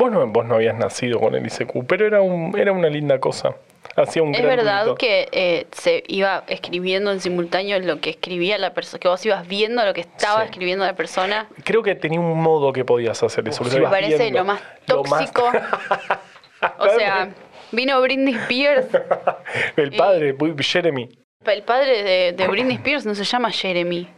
Vos 0.00 0.10
no, 0.10 0.26
vos 0.28 0.46
no 0.46 0.54
habías 0.54 0.76
nacido 0.78 1.20
con 1.20 1.34
el 1.34 1.46
ICQ, 1.46 1.84
pero 1.86 2.06
era, 2.06 2.22
un, 2.22 2.58
era 2.58 2.72
una 2.72 2.88
linda 2.88 3.18
cosa. 3.20 3.54
Hacía 3.96 4.22
un 4.22 4.34
Es 4.34 4.40
gran 4.40 4.56
verdad 4.56 4.96
que 4.96 5.28
eh, 5.30 5.66
se 5.72 6.02
iba 6.06 6.42
escribiendo 6.46 7.12
en 7.12 7.20
simultáneo 7.20 7.78
lo 7.80 8.00
que 8.00 8.08
escribía 8.08 8.56
la 8.56 8.72
persona, 8.72 8.98
que 8.98 9.08
vos 9.08 9.26
ibas 9.26 9.46
viendo 9.46 9.84
lo 9.84 9.92
que 9.92 10.00
estaba 10.00 10.40
Sí. 10.40 10.46
escribiendo 10.46 10.86
la 10.86 10.94
persona. 10.94 11.48
Creo 11.64 11.82
que 11.82 11.94
tenía 11.96 12.18
un 12.18 12.40
modo 12.40 12.72
que 12.72 12.82
podías 12.82 13.22
hacer 13.22 13.46
eso. 13.46 13.62
Uf, 13.62 13.74
Me 13.74 13.82
parece 13.88 14.16
viendo. 14.16 14.38
lo 14.38 14.44
más 14.46 14.62
Lo 14.86 15.02
más- 15.04 15.30
tóxico. 15.32 15.52
o 16.78 16.88
sea, 16.96 17.28
vino 17.72 18.00
Britney 18.00 18.34
Spears. 18.36 18.86
el 19.76 19.92
padre, 19.92 20.34
Jeremy. 20.60 21.08
El 21.44 21.62
padre 21.62 22.02
de, 22.02 22.32
de 22.32 22.48
Britney 22.48 22.76
Spears 22.76 23.04
no 23.04 23.14
se 23.14 23.24
llama 23.24 23.50
Jeremy. 23.50 24.08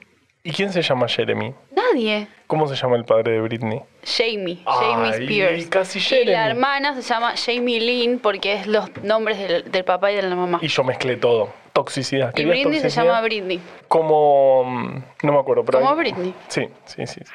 ¿Y 0.44 0.50
quién 0.50 0.72
se 0.72 0.82
llama 0.82 1.06
Jeremy? 1.06 1.54
Nadie. 1.70 2.26
¿Cómo 2.48 2.66
se 2.66 2.74
llama 2.74 2.96
el 2.96 3.04
padre 3.04 3.32
de 3.34 3.40
Britney? 3.42 3.80
Jamie, 4.04 4.58
Ay, 4.66 4.90
Jamie 4.92 5.10
Spears. 5.10 5.66
casi 5.68 5.98
y 5.98 6.02
Jeremy. 6.02 6.32
la 6.32 6.46
hermana 6.48 6.94
se 6.94 7.02
llama 7.02 7.34
Jamie 7.36 7.80
Lynn 7.80 8.18
porque 8.18 8.54
es 8.54 8.66
los 8.66 8.90
nombres 9.04 9.38
del, 9.38 9.70
del 9.70 9.84
papá 9.84 10.10
y 10.10 10.16
de 10.16 10.22
la 10.22 10.34
mamá. 10.34 10.58
Y 10.60 10.66
yo 10.68 10.82
mezclé 10.82 11.16
todo. 11.16 11.50
Toxicidad. 11.72 12.30
Y 12.30 12.34
¿Querías 12.34 12.66
Britney 12.66 12.80
se 12.80 12.90
llama 12.90 13.20
Britney. 13.22 13.60
Como. 13.88 14.64
mm, 14.64 15.02
No 15.22 15.32
me 15.32 15.38
acuerdo, 15.38 15.64
pero. 15.64 15.78
Como 15.80 15.94
Britney. 15.96 16.34
Sí, 16.48 16.68
sí, 16.86 17.06
sí. 17.06 17.20
sí. 17.24 17.32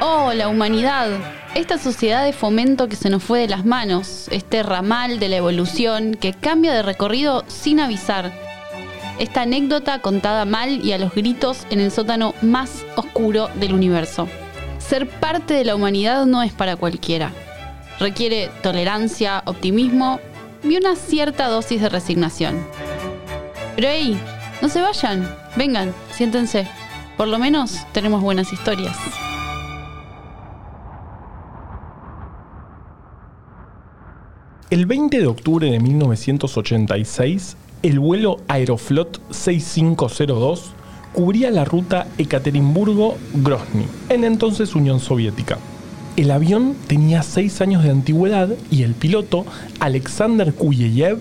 Oh, 0.00 0.32
la 0.32 0.48
humanidad. 0.48 1.10
Esta 1.54 1.78
sociedad 1.78 2.24
de 2.24 2.32
fomento 2.32 2.88
que 2.88 2.96
se 2.96 3.10
nos 3.10 3.22
fue 3.22 3.40
de 3.40 3.48
las 3.48 3.64
manos, 3.64 4.28
este 4.30 4.62
ramal 4.62 5.18
de 5.18 5.28
la 5.28 5.36
evolución 5.36 6.14
que 6.14 6.32
cambia 6.32 6.72
de 6.72 6.82
recorrido 6.82 7.44
sin 7.46 7.80
avisar. 7.80 8.32
Esta 9.18 9.42
anécdota 9.42 10.00
contada 10.00 10.44
mal 10.44 10.84
y 10.84 10.92
a 10.92 10.98
los 10.98 11.14
gritos 11.14 11.66
en 11.70 11.80
el 11.80 11.90
sótano 11.90 12.34
más 12.40 12.84
oscuro 12.96 13.48
del 13.54 13.74
universo. 13.74 14.28
Ser 14.78 15.08
parte 15.08 15.54
de 15.54 15.64
la 15.64 15.76
humanidad 15.76 16.26
no 16.26 16.42
es 16.42 16.52
para 16.52 16.76
cualquiera. 16.76 17.30
Requiere 18.00 18.50
tolerancia, 18.62 19.42
optimismo 19.46 20.18
y 20.64 20.76
una 20.76 20.96
cierta 20.96 21.48
dosis 21.48 21.80
de 21.82 21.88
resignación. 21.88 22.66
Pero 23.76 23.88
hey, 23.90 24.18
no 24.60 24.68
se 24.68 24.80
vayan, 24.80 25.28
vengan, 25.56 25.94
siéntense. 26.12 26.66
Por 27.22 27.28
lo 27.28 27.38
menos 27.38 27.86
tenemos 27.92 28.20
buenas 28.20 28.52
historias. 28.52 28.96
El 34.70 34.86
20 34.86 35.20
de 35.20 35.26
octubre 35.28 35.70
de 35.70 35.78
1986, 35.78 37.56
el 37.84 38.00
vuelo 38.00 38.38
Aeroflot 38.48 39.20
6502 39.30 40.72
cubría 41.12 41.52
la 41.52 41.64
ruta 41.64 42.08
Ekaterimburgo-Grozny, 42.18 43.86
en 44.08 44.24
entonces 44.24 44.74
Unión 44.74 44.98
Soviética. 44.98 45.58
El 46.16 46.32
avión 46.32 46.74
tenía 46.88 47.22
6 47.22 47.60
años 47.60 47.84
de 47.84 47.90
antigüedad 47.90 48.48
y 48.68 48.82
el 48.82 48.94
piloto, 48.94 49.46
Alexander 49.78 50.52
Kuyeyev, 50.52 51.20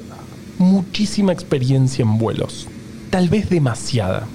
muchísima 0.58 1.32
experiencia 1.32 2.02
en 2.02 2.18
vuelos. 2.18 2.68
Tal 3.12 3.30
vez 3.30 3.52
demasiada. 3.52 4.28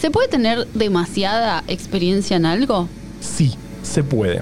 ¿Se 0.00 0.10
puede 0.10 0.28
tener 0.28 0.66
demasiada 0.68 1.62
experiencia 1.68 2.38
en 2.38 2.46
algo? 2.46 2.88
Sí, 3.20 3.52
se 3.82 4.02
puede. 4.02 4.40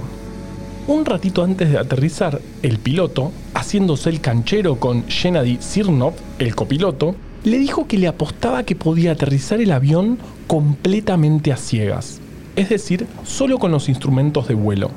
Un 0.86 1.04
ratito 1.04 1.42
antes 1.42 1.72
de 1.72 1.78
aterrizar, 1.78 2.40
el 2.62 2.78
piloto, 2.78 3.32
haciéndose 3.54 4.08
el 4.08 4.20
canchero 4.20 4.76
con 4.76 5.04
Gennady 5.08 5.58
Sirnov, 5.60 6.14
el 6.38 6.54
copiloto, 6.54 7.16
le 7.42 7.58
dijo 7.58 7.88
que 7.88 7.98
le 7.98 8.06
apostaba 8.06 8.62
que 8.62 8.76
podía 8.76 9.10
aterrizar 9.12 9.60
el 9.60 9.72
avión 9.72 10.18
completamente 10.46 11.52
a 11.52 11.56
ciegas, 11.56 12.20
es 12.54 12.68
decir, 12.68 13.08
solo 13.24 13.58
con 13.58 13.72
los 13.72 13.88
instrumentos 13.88 14.46
de 14.46 14.54
vuelo. 14.54 14.92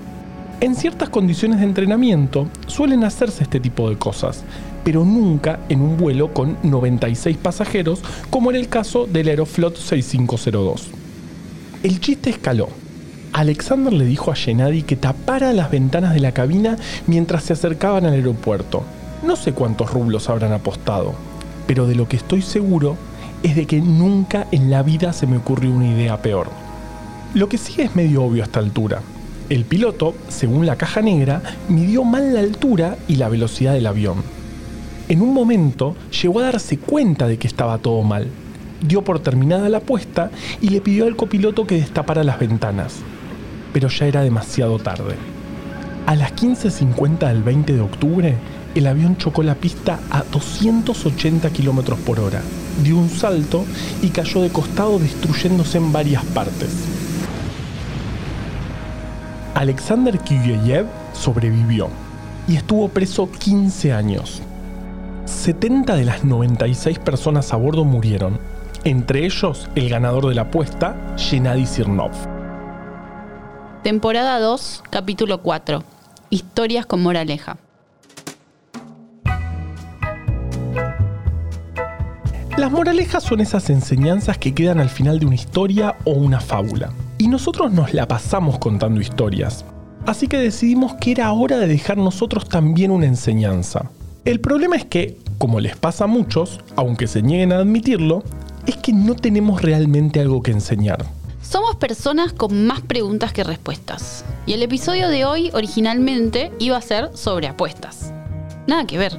En 0.59 0.75
ciertas 0.75 1.09
condiciones 1.09 1.57
de 1.57 1.65
entrenamiento 1.65 2.47
suelen 2.67 3.03
hacerse 3.03 3.41
este 3.41 3.59
tipo 3.59 3.89
de 3.89 3.97
cosas, 3.97 4.43
pero 4.83 5.05
nunca 5.05 5.59
en 5.69 5.81
un 5.81 5.97
vuelo 5.97 6.33
con 6.33 6.57
96 6.63 7.37
pasajeros, 7.37 8.01
como 8.29 8.49
en 8.49 8.57
el 8.57 8.67
caso 8.67 9.05
del 9.05 9.27
Aeroflot 9.27 9.77
6502. 9.77 10.89
El 11.83 11.99
chiste 11.99 12.29
escaló. 12.29 12.69
Alexander 13.33 13.93
le 13.93 14.05
dijo 14.05 14.31
a 14.31 14.35
Gennady 14.35 14.83
que 14.83 14.97
tapara 14.97 15.53
las 15.53 15.71
ventanas 15.71 16.13
de 16.13 16.19
la 16.19 16.33
cabina 16.33 16.77
mientras 17.07 17.43
se 17.43 17.53
acercaban 17.53 18.05
al 18.05 18.13
aeropuerto. 18.13 18.83
No 19.23 19.35
sé 19.35 19.53
cuántos 19.53 19.91
rublos 19.91 20.29
habrán 20.29 20.51
apostado, 20.51 21.13
pero 21.65 21.87
de 21.87 21.95
lo 21.95 22.07
que 22.07 22.17
estoy 22.17 22.41
seguro 22.41 22.97
es 23.43 23.55
de 23.55 23.65
que 23.65 23.79
nunca 23.81 24.47
en 24.51 24.69
la 24.69 24.83
vida 24.83 25.13
se 25.13 25.27
me 25.27 25.37
ocurrió 25.37 25.71
una 25.71 25.87
idea 25.87 26.21
peor. 26.21 26.49
Lo 27.33 27.47
que 27.47 27.57
sí 27.57 27.81
es 27.81 27.95
medio 27.95 28.23
obvio 28.23 28.43
a 28.43 28.45
esta 28.45 28.59
altura. 28.59 29.01
El 29.49 29.65
piloto, 29.65 30.15
según 30.29 30.65
la 30.65 30.75
caja 30.75 31.01
negra, 31.01 31.41
midió 31.69 32.03
mal 32.03 32.33
la 32.33 32.41
altura 32.41 32.97
y 33.07 33.15
la 33.15 33.29
velocidad 33.29 33.73
del 33.73 33.87
avión. 33.87 34.23
En 35.11 35.21
un 35.21 35.33
momento 35.33 35.93
llegó 36.21 36.39
a 36.39 36.43
darse 36.43 36.77
cuenta 36.77 37.27
de 37.27 37.37
que 37.37 37.45
estaba 37.45 37.79
todo 37.79 38.01
mal. 38.01 38.29
Dio 38.79 39.03
por 39.03 39.19
terminada 39.19 39.67
la 39.67 39.79
apuesta 39.79 40.31
y 40.61 40.69
le 40.69 40.79
pidió 40.79 41.05
al 41.05 41.17
copiloto 41.17 41.67
que 41.67 41.75
destapara 41.75 42.23
las 42.23 42.39
ventanas. 42.39 42.99
Pero 43.73 43.89
ya 43.89 44.05
era 44.05 44.21
demasiado 44.21 44.79
tarde. 44.79 45.15
A 46.05 46.15
las 46.15 46.33
15.50 46.33 47.27
del 47.27 47.43
20 47.43 47.73
de 47.73 47.81
octubre, 47.81 48.37
el 48.73 48.87
avión 48.87 49.17
chocó 49.17 49.43
la 49.43 49.55
pista 49.55 49.99
a 50.09 50.23
280 50.23 51.49
km 51.49 51.97
por 51.97 52.21
hora, 52.21 52.41
dio 52.81 52.97
un 52.97 53.09
salto 53.09 53.65
y 54.01 54.11
cayó 54.11 54.41
de 54.41 54.49
costado 54.49 54.97
destruyéndose 54.97 55.77
en 55.77 55.91
varias 55.91 56.23
partes. 56.23 56.69
Alexander 59.55 60.17
Kuyeyev 60.19 60.85
sobrevivió 61.11 61.89
y 62.47 62.55
estuvo 62.55 62.87
preso 62.87 63.29
15 63.29 63.91
años. 63.91 64.41
70 65.31 65.95
de 65.95 66.05
las 66.05 66.23
96 66.23 66.99
personas 66.99 67.51
a 67.51 67.55
bordo 67.55 67.83
murieron, 67.83 68.37
entre 68.83 69.25
ellos 69.25 69.69
el 69.73 69.89
ganador 69.89 70.27
de 70.27 70.35
la 70.35 70.43
apuesta, 70.43 70.95
Gennady 71.17 71.65
Sirnov. 71.65 72.11
Temporada 73.81 74.39
2, 74.39 74.83
capítulo 74.91 75.41
4. 75.41 75.83
Historias 76.29 76.85
con 76.85 77.01
moraleja. 77.01 77.57
Las 82.57 82.71
moralejas 82.71 83.23
son 83.23 83.39
esas 83.39 83.71
enseñanzas 83.71 84.37
que 84.37 84.53
quedan 84.53 84.79
al 84.79 84.89
final 84.89 85.19
de 85.19 85.25
una 85.25 85.35
historia 85.35 85.95
o 86.03 86.11
una 86.11 86.39
fábula. 86.39 86.91
Y 87.17 87.29
nosotros 87.29 87.71
nos 87.71 87.93
la 87.95 88.07
pasamos 88.07 88.59
contando 88.59 89.01
historias. 89.01 89.65
Así 90.05 90.27
que 90.27 90.37
decidimos 90.37 90.93
que 90.95 91.11
era 91.11 91.31
hora 91.31 91.57
de 91.57 91.67
dejar 91.67 91.97
nosotros 91.97 92.47
también 92.47 92.91
una 92.91 93.07
enseñanza. 93.07 93.89
El 94.23 94.39
problema 94.39 94.75
es 94.75 94.85
que, 94.85 95.17
como 95.39 95.59
les 95.59 95.75
pasa 95.75 96.03
a 96.03 96.07
muchos, 96.07 96.59
aunque 96.75 97.07
se 97.07 97.23
nieguen 97.23 97.51
a 97.53 97.57
admitirlo, 97.57 98.23
es 98.67 98.77
que 98.77 98.93
no 98.93 99.15
tenemos 99.15 99.63
realmente 99.63 100.19
algo 100.19 100.43
que 100.43 100.51
enseñar. 100.51 101.03
Somos 101.41 101.75
personas 101.77 102.31
con 102.31 102.67
más 102.67 102.81
preguntas 102.81 103.33
que 103.33 103.43
respuestas. 103.43 104.23
Y 104.45 104.53
el 104.53 104.61
episodio 104.61 105.09
de 105.09 105.25
hoy 105.25 105.49
originalmente 105.53 106.51
iba 106.59 106.77
a 106.77 106.81
ser 106.81 107.09
sobre 107.15 107.47
apuestas. 107.47 108.13
Nada 108.67 108.85
que 108.85 108.99
ver. 108.99 109.17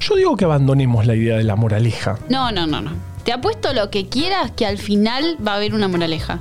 Yo 0.00 0.16
digo 0.16 0.36
que 0.38 0.46
abandonemos 0.46 1.06
la 1.06 1.14
idea 1.14 1.36
de 1.36 1.44
la 1.44 1.56
moraleja. 1.56 2.18
No, 2.30 2.50
no, 2.50 2.66
no, 2.66 2.80
no. 2.80 2.92
Te 3.24 3.32
apuesto 3.34 3.74
lo 3.74 3.90
que 3.90 4.08
quieras 4.08 4.52
que 4.52 4.64
al 4.64 4.78
final 4.78 5.36
va 5.46 5.52
a 5.52 5.56
haber 5.56 5.74
una 5.74 5.86
moraleja. 5.86 6.40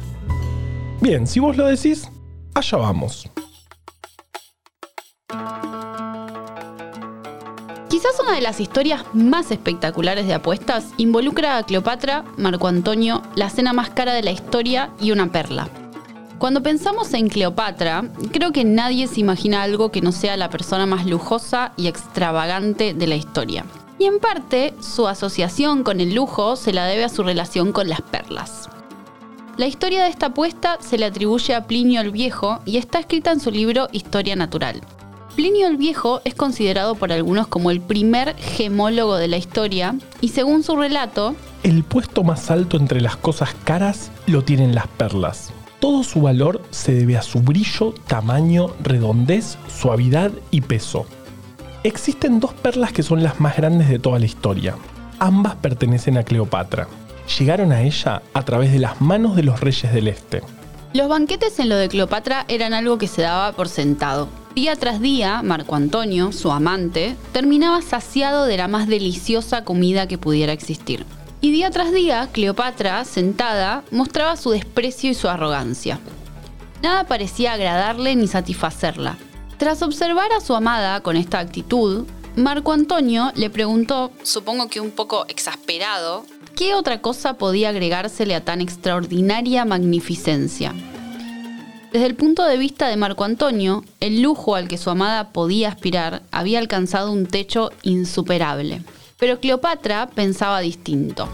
Bien, 1.01 1.27
si 1.27 1.41
vos 1.41 1.57
lo 1.57 1.67
decís, 1.67 2.09
allá 2.53 2.77
vamos. 2.77 3.29
Quizás 7.89 8.19
una 8.21 8.35
de 8.35 8.41
las 8.41 8.59
historias 8.59 9.03
más 9.13 9.49
espectaculares 9.49 10.27
de 10.27 10.35
apuestas 10.35 10.85
involucra 10.97 11.57
a 11.57 11.63
Cleopatra, 11.63 12.23
Marco 12.37 12.67
Antonio, 12.67 13.23
la 13.33 13.49
cena 13.49 13.73
más 13.73 13.89
cara 13.89 14.13
de 14.13 14.21
la 14.21 14.29
historia 14.29 14.91
y 15.01 15.11
una 15.11 15.31
perla. 15.31 15.67
Cuando 16.37 16.61
pensamos 16.61 17.15
en 17.15 17.29
Cleopatra, 17.29 18.05
creo 18.31 18.51
que 18.51 18.63
nadie 18.63 19.07
se 19.07 19.21
imagina 19.21 19.63
algo 19.63 19.91
que 19.91 20.01
no 20.01 20.11
sea 20.11 20.37
la 20.37 20.51
persona 20.51 20.85
más 20.85 21.07
lujosa 21.07 21.73
y 21.77 21.87
extravagante 21.87 22.93
de 22.93 23.07
la 23.07 23.15
historia. 23.15 23.65
Y 23.97 24.05
en 24.05 24.19
parte, 24.19 24.75
su 24.79 25.07
asociación 25.07 25.83
con 25.83 25.99
el 25.99 26.13
lujo 26.13 26.57
se 26.57 26.73
la 26.73 26.85
debe 26.85 27.05
a 27.05 27.09
su 27.09 27.23
relación 27.23 27.71
con 27.71 27.89
las 27.89 28.01
perlas. 28.01 28.69
La 29.57 29.65
historia 29.65 30.03
de 30.03 30.09
esta 30.09 30.27
apuesta 30.27 30.77
se 30.79 30.99
le 30.99 31.05
atribuye 31.05 31.55
a 31.55 31.65
Plinio 31.65 32.01
el 32.01 32.11
Viejo 32.11 32.59
y 32.65 32.77
está 32.77 32.99
escrita 32.99 33.31
en 33.31 33.39
su 33.39 33.49
libro 33.49 33.89
Historia 33.91 34.35
Natural. 34.35 34.79
Plinio 35.39 35.69
el 35.69 35.77
Viejo 35.77 36.19
es 36.25 36.35
considerado 36.35 36.95
por 36.95 37.13
algunos 37.13 37.47
como 37.47 37.71
el 37.71 37.79
primer 37.79 38.35
gemólogo 38.35 39.15
de 39.15 39.29
la 39.29 39.37
historia 39.37 39.95
y 40.19 40.27
según 40.27 40.63
su 40.63 40.75
relato, 40.75 41.33
El 41.63 41.85
puesto 41.85 42.25
más 42.25 42.51
alto 42.51 42.75
entre 42.75 42.99
las 42.99 43.15
cosas 43.15 43.55
caras 43.63 44.11
lo 44.27 44.43
tienen 44.43 44.75
las 44.75 44.87
perlas. 44.87 45.53
Todo 45.79 46.03
su 46.03 46.19
valor 46.19 46.61
se 46.71 46.91
debe 46.91 47.15
a 47.15 47.21
su 47.21 47.39
brillo, 47.39 47.93
tamaño, 48.05 48.71
redondez, 48.83 49.57
suavidad 49.69 50.33
y 50.51 50.59
peso. 50.59 51.05
Existen 51.83 52.41
dos 52.41 52.53
perlas 52.53 52.91
que 52.91 53.01
son 53.01 53.23
las 53.23 53.39
más 53.39 53.55
grandes 53.55 53.87
de 53.87 53.97
toda 53.97 54.19
la 54.19 54.25
historia. 54.25 54.75
Ambas 55.19 55.55
pertenecen 55.55 56.17
a 56.17 56.23
Cleopatra. 56.23 56.89
Llegaron 57.39 57.71
a 57.71 57.83
ella 57.83 58.23
a 58.33 58.43
través 58.43 58.73
de 58.73 58.79
las 58.79 58.99
manos 58.99 59.37
de 59.37 59.43
los 59.43 59.61
reyes 59.61 59.93
del 59.93 60.09
Este. 60.09 60.41
Los 60.91 61.07
banquetes 61.07 61.59
en 61.59 61.69
lo 61.69 61.77
de 61.77 61.87
Cleopatra 61.87 62.43
eran 62.49 62.73
algo 62.73 62.97
que 62.97 63.07
se 63.07 63.21
daba 63.21 63.53
por 63.53 63.69
sentado. 63.69 64.27
Día 64.55 64.75
tras 64.75 64.99
día, 64.99 65.41
Marco 65.43 65.75
Antonio, 65.75 66.31
su 66.31 66.51
amante, 66.51 67.15
terminaba 67.31 67.81
saciado 67.81 68.45
de 68.45 68.57
la 68.57 68.67
más 68.67 68.87
deliciosa 68.87 69.63
comida 69.63 70.07
que 70.07 70.17
pudiera 70.17 70.51
existir. 70.51 71.05
Y 71.39 71.51
día 71.51 71.69
tras 71.69 71.93
día, 71.93 72.27
Cleopatra, 72.31 73.05
sentada, 73.05 73.83
mostraba 73.91 74.35
su 74.35 74.49
desprecio 74.49 75.11
y 75.11 75.13
su 75.13 75.29
arrogancia. 75.29 75.99
Nada 76.81 77.05
parecía 77.05 77.53
agradarle 77.53 78.15
ni 78.15 78.27
satisfacerla. 78.27 79.17
Tras 79.57 79.81
observar 79.81 80.31
a 80.33 80.41
su 80.41 80.55
amada 80.55 81.01
con 81.01 81.15
esta 81.15 81.39
actitud, 81.39 82.05
Marco 82.35 82.73
Antonio 82.73 83.31
le 83.35 83.49
preguntó, 83.49 84.11
supongo 84.23 84.67
que 84.67 84.81
un 84.81 84.91
poco 84.91 85.25
exasperado, 85.27 86.25
¿qué 86.55 86.73
otra 86.73 87.01
cosa 87.01 87.35
podía 87.37 87.69
agregársele 87.69 88.33
a 88.35 88.43
tan 88.43 88.61
extraordinaria 88.61 89.63
magnificencia? 89.63 90.73
Desde 91.91 92.05
el 92.05 92.15
punto 92.15 92.45
de 92.45 92.57
vista 92.57 92.87
de 92.87 92.97
Marco 92.97 93.23
Antonio, 93.23 93.83
el 93.99 94.21
lujo 94.21 94.55
al 94.55 94.67
que 94.67 94.77
su 94.77 94.91
amada 94.91 95.29
podía 95.29 95.69
aspirar 95.69 96.21
había 96.29 96.59
alcanzado 96.59 97.11
un 97.11 97.25
techo 97.25 97.71
insuperable. 97.81 98.83
Pero 99.17 99.39
Cleopatra 99.39 100.07
pensaba 100.07 100.59
distinto. 100.59 101.27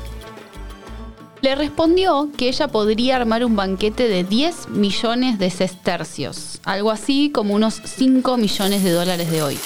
Le 1.42 1.56
respondió 1.56 2.30
que 2.38 2.48
ella 2.48 2.70
podría 2.70 3.18
armar 3.18 3.44
un 3.44 3.58
banquete 3.58 4.08
de 4.08 4.24
10 4.24 4.70
millones 4.70 5.40
de 5.40 5.50
sestercios, 5.50 6.62
algo 6.64 6.90
así 6.90 7.32
como 7.32 7.54
unos 7.54 7.82
5 7.84 8.38
millones 8.38 8.82
de 8.84 8.92
dólares 8.92 9.30
de 9.30 9.44
hoy. 9.44 9.60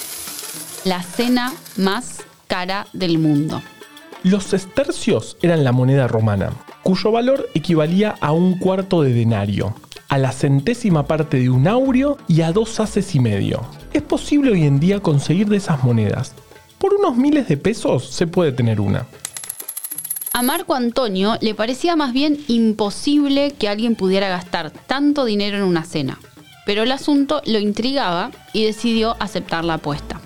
La 0.86 1.03
cena 1.03 1.53
más 1.77 2.24
cara 2.47 2.88
del 2.94 3.19
mundo. 3.19 3.62
Los 4.24 4.44
sestercios 4.44 5.38
eran 5.41 5.63
la 5.63 5.71
moneda 5.71 6.07
romana, 6.07 6.51
cuyo 6.83 7.12
valor 7.12 7.47
equivalía 7.53 8.15
a 8.19 8.31
un 8.31 8.57
cuarto 8.57 9.03
de 9.03 9.13
denario, 9.13 9.75
a 10.10 10.18
la 10.18 10.32
centésima 10.32 11.06
parte 11.06 11.38
de 11.38 11.50
un 11.50 11.68
aureo 11.68 12.18
y 12.28 12.42
a 12.42 12.52
dos 12.52 12.80
haces 12.80 13.16
y 13.16 13.20
medio. 13.20 13.62
Es 13.94 14.02
posible 14.02 14.52
hoy 14.52 14.64
en 14.64 14.80
día 14.80 15.00
conseguir 15.00 15.48
de 15.48 15.58
esas 15.58 15.84
monedas. 15.84 16.34
Por 16.80 16.96
unos 16.96 17.16
miles 17.16 17.48
de 17.48 17.58
pesos 17.58 18.10
se 18.10 18.28
puede 18.28 18.52
tener 18.52 18.82
una. 18.82 19.06
A 20.34 20.42
Marco 20.42 20.74
Antonio 20.74 21.38
le 21.42 21.54
parecía 21.54 21.96
más 21.96 22.14
bien 22.14 22.44
imposible 22.48 23.52
que 23.52 23.70
alguien 23.70 23.96
pudiera 23.96 24.30
gastar 24.30 24.72
tanto 24.72 25.26
dinero 25.26 25.58
en 25.58 25.64
una 25.64 25.84
cena, 25.84 26.20
pero 26.66 26.84
el 26.84 26.92
asunto 26.92 27.42
lo 27.46 27.60
intrigaba 27.60 28.32
y 28.54 28.64
decidió 28.64 29.16
aceptar 29.20 29.66
la 29.66 29.76
apuesta. 29.76 30.22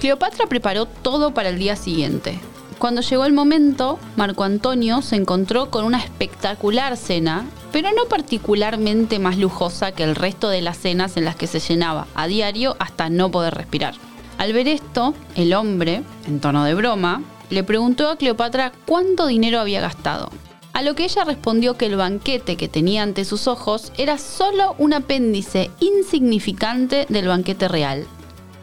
Cleopatra 0.00 0.46
preparó 0.46 0.86
todo 0.86 1.32
para 1.34 1.48
el 1.48 1.58
día 1.58 1.76
siguiente. 1.76 2.38
Cuando 2.78 3.00
llegó 3.00 3.24
el 3.24 3.32
momento, 3.32 3.98
Marco 4.16 4.42
Antonio 4.42 5.02
se 5.02 5.16
encontró 5.16 5.70
con 5.70 5.84
una 5.84 5.98
espectacular 5.98 6.96
cena, 6.96 7.46
pero 7.72 7.90
no 7.96 8.04
particularmente 8.04 9.18
más 9.18 9.38
lujosa 9.38 9.92
que 9.92 10.04
el 10.04 10.14
resto 10.14 10.48
de 10.48 10.60
las 10.60 10.78
cenas 10.78 11.16
en 11.16 11.24
las 11.24 11.36
que 11.36 11.46
se 11.46 11.58
llenaba 11.58 12.06
a 12.14 12.26
diario 12.26 12.76
hasta 12.78 13.08
no 13.08 13.30
poder 13.30 13.54
respirar. 13.54 13.94
Al 14.38 14.52
ver 14.52 14.68
esto, 14.68 15.14
el 15.34 15.54
hombre, 15.54 16.02
en 16.26 16.40
tono 16.40 16.64
de 16.64 16.74
broma, 16.74 17.22
le 17.50 17.64
preguntó 17.64 18.08
a 18.08 18.16
Cleopatra 18.16 18.72
cuánto 18.86 19.26
dinero 19.26 19.60
había 19.60 19.80
gastado. 19.80 20.30
A 20.72 20.82
lo 20.82 20.94
que 20.94 21.04
ella 21.04 21.24
respondió 21.24 21.76
que 21.76 21.86
el 21.86 21.96
banquete 21.96 22.56
que 22.56 22.68
tenía 22.68 23.02
ante 23.02 23.24
sus 23.24 23.46
ojos 23.46 23.92
era 23.98 24.16
solo 24.16 24.74
un 24.78 24.94
apéndice 24.94 25.70
insignificante 25.80 27.06
del 27.08 27.28
banquete 27.28 27.68
real, 27.68 28.06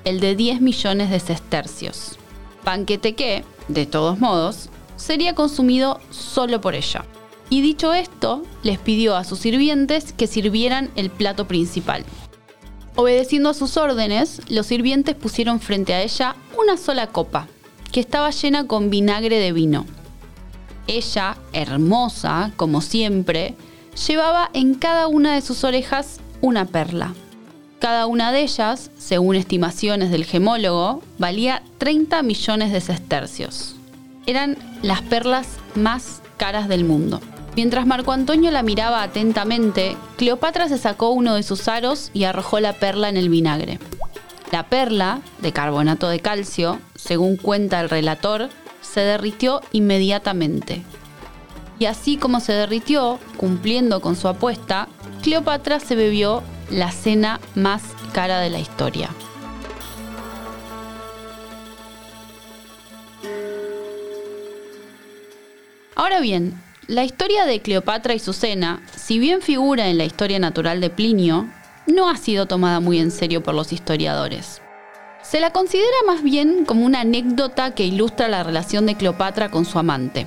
el 0.05 0.19
de 0.19 0.35
10 0.35 0.61
millones 0.61 1.11
de 1.11 1.19
sestercios. 1.19 2.17
Banquete 2.65 3.13
que, 3.13 3.43
de 3.67 3.85
todos 3.85 4.19
modos, 4.19 4.69
sería 4.95 5.35
consumido 5.35 5.99
solo 6.09 6.61
por 6.61 6.73
ella. 6.73 7.05
Y 7.49 7.61
dicho 7.61 7.93
esto, 7.93 8.43
les 8.61 8.77
pidió 8.77 9.15
a 9.15 9.23
sus 9.23 9.39
sirvientes 9.39 10.13
que 10.13 10.27
sirvieran 10.27 10.91
el 10.95 11.09
plato 11.09 11.47
principal. 11.47 12.05
Obedeciendo 12.95 13.49
a 13.49 13.53
sus 13.53 13.77
órdenes, 13.77 14.41
los 14.49 14.67
sirvientes 14.67 15.15
pusieron 15.15 15.59
frente 15.59 15.93
a 15.93 16.01
ella 16.01 16.35
una 16.61 16.77
sola 16.77 17.07
copa, 17.07 17.47
que 17.91 17.99
estaba 17.99 18.29
llena 18.29 18.67
con 18.67 18.89
vinagre 18.89 19.39
de 19.39 19.51
vino. 19.51 19.85
Ella, 20.85 21.37
hermosa, 21.53 22.51
como 22.55 22.81
siempre, 22.81 23.55
llevaba 24.07 24.49
en 24.53 24.75
cada 24.75 25.07
una 25.07 25.33
de 25.33 25.41
sus 25.41 25.63
orejas 25.63 26.19
una 26.41 26.65
perla. 26.65 27.13
Cada 27.79 28.05
una 28.05 28.31
de 28.31 28.41
ellas, 28.41 28.91
según 28.97 29.35
estimaciones 29.35 30.11
del 30.11 30.25
gemólogo, 30.25 31.01
valía 31.17 31.63
30 31.77 32.21
millones 32.23 32.71
de 32.73 32.81
sestercios. 32.81 33.75
Eran 34.25 34.57
las 34.81 35.01
perlas 35.01 35.47
más 35.75 36.21
caras 36.37 36.67
del 36.67 36.83
mundo. 36.83 37.21
Mientras 37.59 37.85
Marco 37.85 38.13
Antonio 38.13 38.51
la 38.51 38.63
miraba 38.63 39.03
atentamente, 39.03 39.97
Cleopatra 40.15 40.69
se 40.69 40.77
sacó 40.77 41.09
uno 41.09 41.35
de 41.35 41.43
sus 41.43 41.67
aros 41.67 42.09
y 42.13 42.23
arrojó 42.23 42.61
la 42.61 42.71
perla 42.71 43.09
en 43.09 43.17
el 43.17 43.27
vinagre. 43.27 43.79
La 44.49 44.69
perla, 44.69 45.19
de 45.41 45.51
carbonato 45.51 46.07
de 46.07 46.21
calcio, 46.21 46.79
según 46.95 47.35
cuenta 47.35 47.81
el 47.81 47.89
relator, 47.89 48.47
se 48.79 49.01
derritió 49.01 49.59
inmediatamente. 49.73 50.83
Y 51.79 51.87
así 51.87 52.15
como 52.15 52.39
se 52.39 52.53
derritió, 52.53 53.19
cumpliendo 53.35 53.99
con 53.99 54.15
su 54.15 54.29
apuesta, 54.29 54.87
Cleopatra 55.21 55.81
se 55.81 55.95
bebió 55.95 56.43
la 56.69 56.93
cena 56.93 57.41
más 57.55 57.83
cara 58.13 58.39
de 58.39 58.51
la 58.51 58.59
historia. 58.59 59.09
Ahora 65.93 66.21
bien, 66.21 66.57
la 66.89 67.03
historia 67.03 67.45
de 67.45 67.61
Cleopatra 67.61 68.15
y 68.15 68.19
su 68.19 68.33
cena, 68.33 68.81
si 68.95 69.19
bien 69.19 69.43
figura 69.43 69.89
en 69.89 69.99
la 69.99 70.05
historia 70.05 70.39
natural 70.39 70.81
de 70.81 70.89
Plinio, 70.89 71.47
no 71.85 72.09
ha 72.09 72.17
sido 72.17 72.47
tomada 72.47 72.79
muy 72.79 72.97
en 72.97 73.11
serio 73.11 73.43
por 73.43 73.53
los 73.53 73.71
historiadores. 73.71 74.59
Se 75.21 75.39
la 75.39 75.51
considera 75.51 75.85
más 76.07 76.23
bien 76.23 76.65
como 76.65 76.87
una 76.87 77.01
anécdota 77.01 77.75
que 77.75 77.85
ilustra 77.85 78.27
la 78.27 78.41
relación 78.41 78.87
de 78.87 78.95
Cleopatra 78.95 79.51
con 79.51 79.65
su 79.65 79.77
amante. 79.77 80.25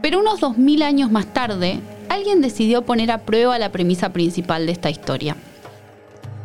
Pero 0.00 0.20
unos 0.20 0.38
2000 0.38 0.82
años 0.82 1.10
más 1.10 1.26
tarde, 1.26 1.80
alguien 2.08 2.40
decidió 2.40 2.82
poner 2.82 3.10
a 3.10 3.22
prueba 3.22 3.58
la 3.58 3.72
premisa 3.72 4.12
principal 4.12 4.66
de 4.66 4.72
esta 4.72 4.90
historia. 4.90 5.36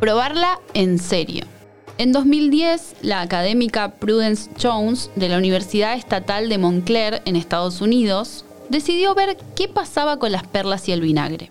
Probarla 0.00 0.58
en 0.74 0.98
serio. 0.98 1.44
En 1.98 2.10
2010, 2.10 2.96
la 3.02 3.20
académica 3.20 3.92
Prudence 3.92 4.50
Jones 4.60 5.08
de 5.14 5.28
la 5.28 5.38
Universidad 5.38 5.94
Estatal 5.94 6.48
de 6.48 6.58
Montclair 6.58 7.22
en 7.26 7.36
Estados 7.36 7.80
Unidos 7.80 8.44
decidió 8.68 9.14
ver 9.14 9.36
qué 9.54 9.68
pasaba 9.68 10.18
con 10.18 10.32
las 10.32 10.46
perlas 10.46 10.88
y 10.88 10.92
el 10.92 11.00
vinagre 11.00 11.50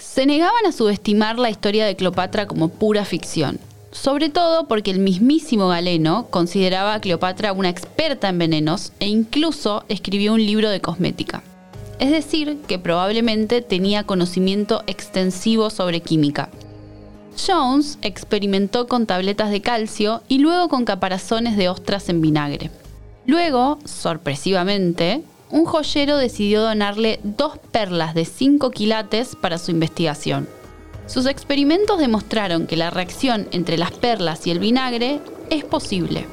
se 0.00 0.24
negaban 0.24 0.64
a 0.66 0.72
subestimar 0.72 1.38
la 1.38 1.50
historia 1.50 1.84
de 1.84 1.94
Cleopatra 1.94 2.46
como 2.46 2.68
pura 2.68 3.04
ficción, 3.04 3.60
sobre 3.92 4.30
todo 4.30 4.66
porque 4.66 4.90
el 4.90 4.98
mismísimo 4.98 5.68
Galeno 5.68 6.26
consideraba 6.30 6.94
a 6.94 7.00
Cleopatra 7.00 7.52
una 7.52 7.68
experta 7.68 8.28
en 8.30 8.38
venenos 8.38 8.92
e 8.98 9.08
incluso 9.08 9.84
escribió 9.88 10.32
un 10.32 10.44
libro 10.44 10.70
de 10.70 10.80
cosmética. 10.80 11.42
Es 11.98 12.10
decir, 12.10 12.56
que 12.66 12.78
probablemente 12.78 13.60
tenía 13.60 14.04
conocimiento 14.04 14.82
extensivo 14.86 15.68
sobre 15.68 16.00
química. 16.00 16.48
Jones 17.46 17.98
experimentó 18.00 18.86
con 18.86 19.06
tabletas 19.06 19.50
de 19.50 19.60
calcio 19.60 20.22
y 20.28 20.38
luego 20.38 20.68
con 20.68 20.86
caparazones 20.86 21.58
de 21.58 21.68
ostras 21.68 22.08
en 22.08 22.22
vinagre. 22.22 22.70
Luego, 23.26 23.78
sorpresivamente, 23.84 25.22
un 25.50 25.64
joyero 25.64 26.16
decidió 26.16 26.62
donarle 26.62 27.20
dos 27.22 27.58
perlas 27.72 28.14
de 28.14 28.24
5 28.24 28.70
quilates 28.70 29.36
para 29.36 29.58
su 29.58 29.70
investigación. 29.70 30.48
Sus 31.06 31.26
experimentos 31.26 31.98
demostraron 31.98 32.66
que 32.66 32.76
la 32.76 32.90
reacción 32.90 33.48
entre 33.50 33.76
las 33.76 33.90
perlas 33.90 34.46
y 34.46 34.52
el 34.52 34.60
vinagre 34.60 35.20
es 35.50 35.64
posible. 35.64 36.26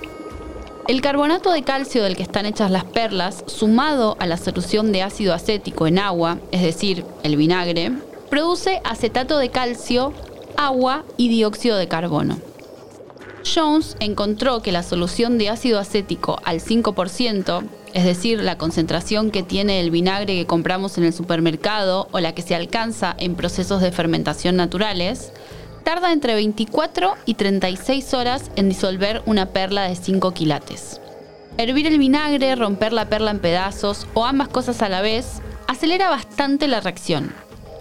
El 0.88 1.02
carbonato 1.02 1.52
de 1.52 1.64
calcio 1.64 2.04
del 2.04 2.16
que 2.16 2.24
están 2.24 2.46
hechas 2.46 2.72
las 2.72 2.86
perlas, 2.86 3.44
sumado 3.48 4.16
a 4.20 4.28
la 4.28 4.38
solución 4.38 4.92
de 4.92 5.02
ácido 5.02 5.34
acético 5.34 5.88
en 5.88 6.00
agua, 6.00 6.38
es 6.52 6.62
decir, 6.62 7.04
el 7.24 7.36
vinagre, 7.36 7.92
produce 8.30 8.82
acetato 8.86 9.38
de 9.38 9.50
calcio, 9.50 10.14
agua 10.56 11.04
y 11.18 11.28
dióxido 11.28 11.78
de 11.78 11.88
carbono. 11.88 12.38
Jones 13.44 13.98
encontró 14.00 14.62
que 14.62 14.72
la 14.72 14.84
solución 14.84 15.38
de 15.38 15.50
ácido 15.50 15.80
acético 15.80 16.40
al 16.46 16.60
5%, 16.62 17.64
es 17.94 18.04
decir, 18.04 18.42
la 18.42 18.58
concentración 18.58 19.32
que 19.32 19.44
tiene 19.44 19.80
el 19.80 19.92
vinagre 19.92 20.36
que 20.36 20.46
compramos 20.46 20.98
en 20.98 21.04
el 21.04 21.14
supermercado 21.14 22.08
o 22.12 22.20
la 22.20 22.34
que 22.34 22.42
se 22.42 22.56
alcanza 22.56 23.16
en 23.18 23.36
procesos 23.36 23.82
de 23.82 23.92
fermentación 23.92 24.56
naturales, 24.56 25.32
tarda 25.84 26.12
entre 26.12 26.36
24 26.36 27.16
y 27.26 27.36
36 27.36 28.14
horas 28.14 28.52
en 28.56 28.70
disolver 28.70 29.22
una 29.26 29.48
perla 29.48 29.84
de 29.88 29.96
5 29.96 30.34
quilates. 30.34 31.00
Hervir 31.58 31.88
el 31.88 31.98
vinagre, 31.98 32.56
romper 32.56 32.94
la 32.94 33.10
perla 33.10 33.32
en 33.32 33.40
pedazos 33.40 34.06
o 34.14 34.26
ambas 34.26 34.50
cosas 34.50 34.82
a 34.82 34.90
la 34.90 35.02
vez 35.02 35.42
acelera 35.68 36.10
bastante 36.10 36.68
la 36.68 36.82
reacción. 36.82 37.34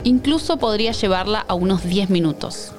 Incluso 0.04 0.56
podría 0.56 0.92
llevarla 0.92 1.44
a 1.46 1.54
unos 1.54 1.84
10 1.84 2.10
minutos. 2.10 2.72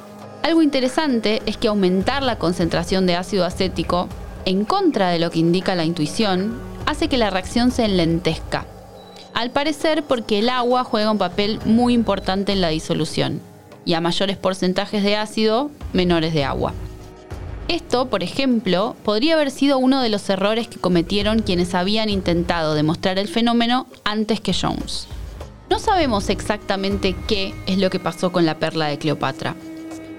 Algo 0.43 0.61
interesante 0.61 1.41
es 1.45 1.57
que 1.57 1.67
aumentar 1.67 2.23
la 2.23 2.37
concentración 2.37 3.05
de 3.05 3.15
ácido 3.15 3.45
acético, 3.45 4.07
en 4.45 4.63
contra 4.63 5.09
de 5.09 5.19
lo 5.19 5.29
que 5.29 5.39
indica 5.39 5.75
la 5.75 5.83
intuición, 5.83 6.53
hace 6.87 7.09
que 7.09 7.17
la 7.17 7.29
reacción 7.29 7.69
se 7.69 7.85
enlentezca. 7.85 8.65
Al 9.33 9.51
parecer 9.51 10.03
porque 10.03 10.39
el 10.39 10.49
agua 10.49 10.83
juega 10.83 11.11
un 11.11 11.19
papel 11.19 11.59
muy 11.65 11.93
importante 11.93 12.53
en 12.53 12.61
la 12.61 12.69
disolución. 12.69 13.41
y 13.85 13.93
a 13.93 14.01
mayores 14.01 14.35
porcentajes 14.35 15.01
de 15.01 15.15
ácido, 15.15 15.71
menores 15.93 16.33
de 16.33 16.43
agua. 16.43 16.73
Esto, 17.69 18.09
por 18.09 18.21
ejemplo, 18.21 18.97
podría 19.05 19.35
haber 19.35 19.49
sido 19.49 19.77
uno 19.77 20.01
de 20.01 20.09
los 20.09 20.29
errores 20.29 20.67
que 20.67 20.77
cometieron 20.77 21.39
quienes 21.39 21.73
habían 21.73 22.09
intentado 22.09 22.73
demostrar 22.73 23.17
el 23.17 23.29
fenómeno 23.29 23.87
antes 24.03 24.41
que 24.41 24.53
Jones. 24.53 25.07
No 25.69 25.79
sabemos 25.79 26.29
exactamente 26.29 27.15
qué 27.27 27.53
es 27.65 27.77
lo 27.77 27.89
que 27.89 27.99
pasó 27.99 28.33
con 28.33 28.45
la 28.45 28.59
perla 28.59 28.87
de 28.87 28.97
Cleopatra. 28.97 29.55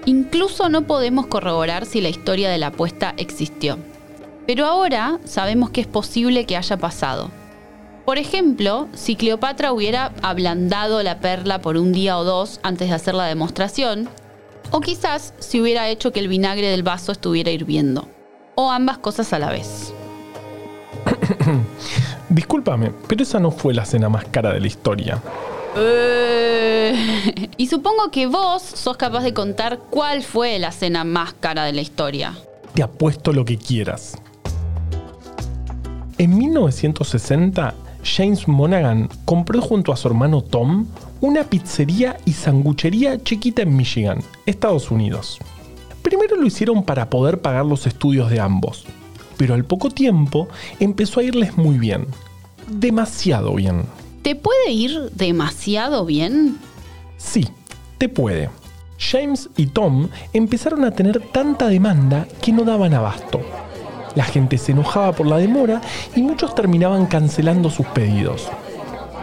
Incluso 0.05 0.69
no 0.69 0.87
podemos 0.87 1.27
corroborar 1.27 1.85
si 1.85 2.01
la 2.01 2.09
historia 2.09 2.49
de 2.49 2.57
la 2.57 2.67
apuesta 2.67 3.13
existió. 3.17 3.77
Pero 4.49 4.65
ahora 4.65 5.19
sabemos 5.25 5.69
que 5.69 5.79
es 5.79 5.85
posible 5.85 6.47
que 6.47 6.57
haya 6.57 6.75
pasado. 6.75 7.29
Por 8.03 8.17
ejemplo, 8.17 8.87
si 8.95 9.15
Cleopatra 9.15 9.71
hubiera 9.71 10.11
ablandado 10.23 11.03
la 11.03 11.19
perla 11.19 11.61
por 11.61 11.77
un 11.77 11.91
día 11.91 12.17
o 12.17 12.23
dos 12.23 12.59
antes 12.63 12.89
de 12.89 12.95
hacer 12.95 13.13
la 13.13 13.25
demostración, 13.25 14.09
o 14.71 14.81
quizás 14.81 15.35
si 15.37 15.61
hubiera 15.61 15.87
hecho 15.89 16.11
que 16.11 16.19
el 16.19 16.27
vinagre 16.27 16.65
del 16.65 16.81
vaso 16.81 17.11
estuviera 17.11 17.51
hirviendo. 17.51 18.07
O 18.55 18.71
ambas 18.71 18.97
cosas 18.97 19.33
a 19.33 19.37
la 19.37 19.51
vez. 19.51 19.93
Discúlpame, 22.29 22.91
pero 23.07 23.21
esa 23.21 23.39
no 23.39 23.51
fue 23.51 23.75
la 23.75 23.85
cena 23.85 24.09
más 24.09 24.25
cara 24.25 24.51
de 24.51 24.61
la 24.61 24.67
historia. 24.67 25.21
Eh, 25.77 27.51
y 27.57 27.67
supongo 27.67 28.09
que 28.09 28.25
vos 28.25 28.63
sos 28.63 28.97
capaz 28.97 29.21
de 29.21 29.35
contar 29.35 29.77
cuál 29.91 30.23
fue 30.23 30.57
la 30.57 30.71
cena 30.71 31.03
más 31.03 31.33
cara 31.33 31.65
de 31.65 31.73
la 31.73 31.81
historia. 31.81 32.35
Te 32.73 32.81
apuesto 32.81 33.31
lo 33.31 33.45
que 33.45 33.55
quieras. 33.55 34.17
En 36.19 36.37
1960, 36.37 37.73
James 38.03 38.45
Monaghan 38.45 39.07
compró 39.23 39.61
junto 39.61 39.93
a 39.93 39.95
su 39.95 40.09
hermano 40.09 40.41
Tom 40.41 40.85
una 41.21 41.45
pizzería 41.45 42.17
y 42.25 42.33
sanguchería 42.33 43.23
chiquita 43.23 43.61
en 43.61 43.77
Michigan, 43.77 44.19
Estados 44.45 44.91
Unidos. 44.91 45.39
Primero 46.01 46.35
lo 46.35 46.45
hicieron 46.45 46.83
para 46.83 47.09
poder 47.09 47.39
pagar 47.39 47.65
los 47.65 47.87
estudios 47.87 48.29
de 48.29 48.41
ambos, 48.41 48.83
pero 49.37 49.53
al 49.53 49.63
poco 49.63 49.91
tiempo 49.91 50.49
empezó 50.81 51.21
a 51.21 51.23
irles 51.23 51.55
muy 51.55 51.77
bien. 51.77 52.05
Demasiado 52.67 53.55
bien. 53.55 53.83
¿Te 54.21 54.35
puede 54.35 54.73
ir 54.73 55.11
demasiado 55.11 56.05
bien? 56.05 56.57
Sí, 57.15 57.47
te 57.97 58.09
puede. 58.09 58.49
James 58.97 59.49
y 59.55 59.67
Tom 59.67 60.09
empezaron 60.33 60.83
a 60.83 60.91
tener 60.91 61.21
tanta 61.31 61.69
demanda 61.69 62.27
que 62.41 62.51
no 62.51 62.65
daban 62.65 62.93
abasto. 62.93 63.39
La 64.15 64.23
gente 64.23 64.57
se 64.57 64.71
enojaba 64.71 65.11
por 65.13 65.27
la 65.27 65.37
demora 65.37 65.81
y 66.15 66.21
muchos 66.21 66.55
terminaban 66.55 67.05
cancelando 67.05 67.69
sus 67.69 67.85
pedidos. 67.87 68.47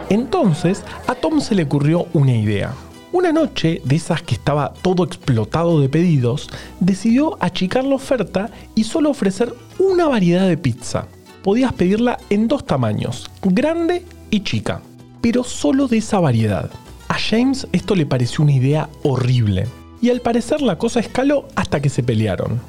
Entonces 0.09 0.83
a 1.07 1.15
Tom 1.15 1.41
se 1.41 1.55
le 1.55 1.63
ocurrió 1.63 2.07
una 2.13 2.33
idea. 2.33 2.73
Una 3.11 3.31
noche, 3.31 3.81
de 3.85 3.95
esas 3.95 4.21
que 4.21 4.35
estaba 4.35 4.73
todo 4.73 5.03
explotado 5.03 5.79
de 5.79 5.89
pedidos, 5.89 6.49
decidió 6.79 7.37
achicar 7.39 7.83
la 7.85 7.95
oferta 7.95 8.49
y 8.75 8.83
solo 8.83 9.09
ofrecer 9.09 9.53
una 9.79 10.07
variedad 10.07 10.47
de 10.47 10.57
pizza. 10.57 11.07
Podías 11.41 11.71
pedirla 11.73 12.17
en 12.29 12.47
dos 12.47 12.65
tamaños, 12.65 13.31
grande 13.41 14.03
y 14.29 14.41
chica, 14.41 14.81
pero 15.21 15.43
solo 15.43 15.87
de 15.87 15.97
esa 15.97 16.19
variedad. 16.19 16.69
A 17.07 17.15
James 17.17 17.67
esto 17.71 17.95
le 17.95 18.05
pareció 18.05 18.43
una 18.43 18.53
idea 18.53 18.89
horrible, 19.03 19.67
y 20.01 20.09
al 20.09 20.19
parecer 20.19 20.61
la 20.61 20.77
cosa 20.77 20.99
escaló 20.99 21.47
hasta 21.55 21.79
que 21.79 21.89
se 21.89 22.03
pelearon. 22.03 22.59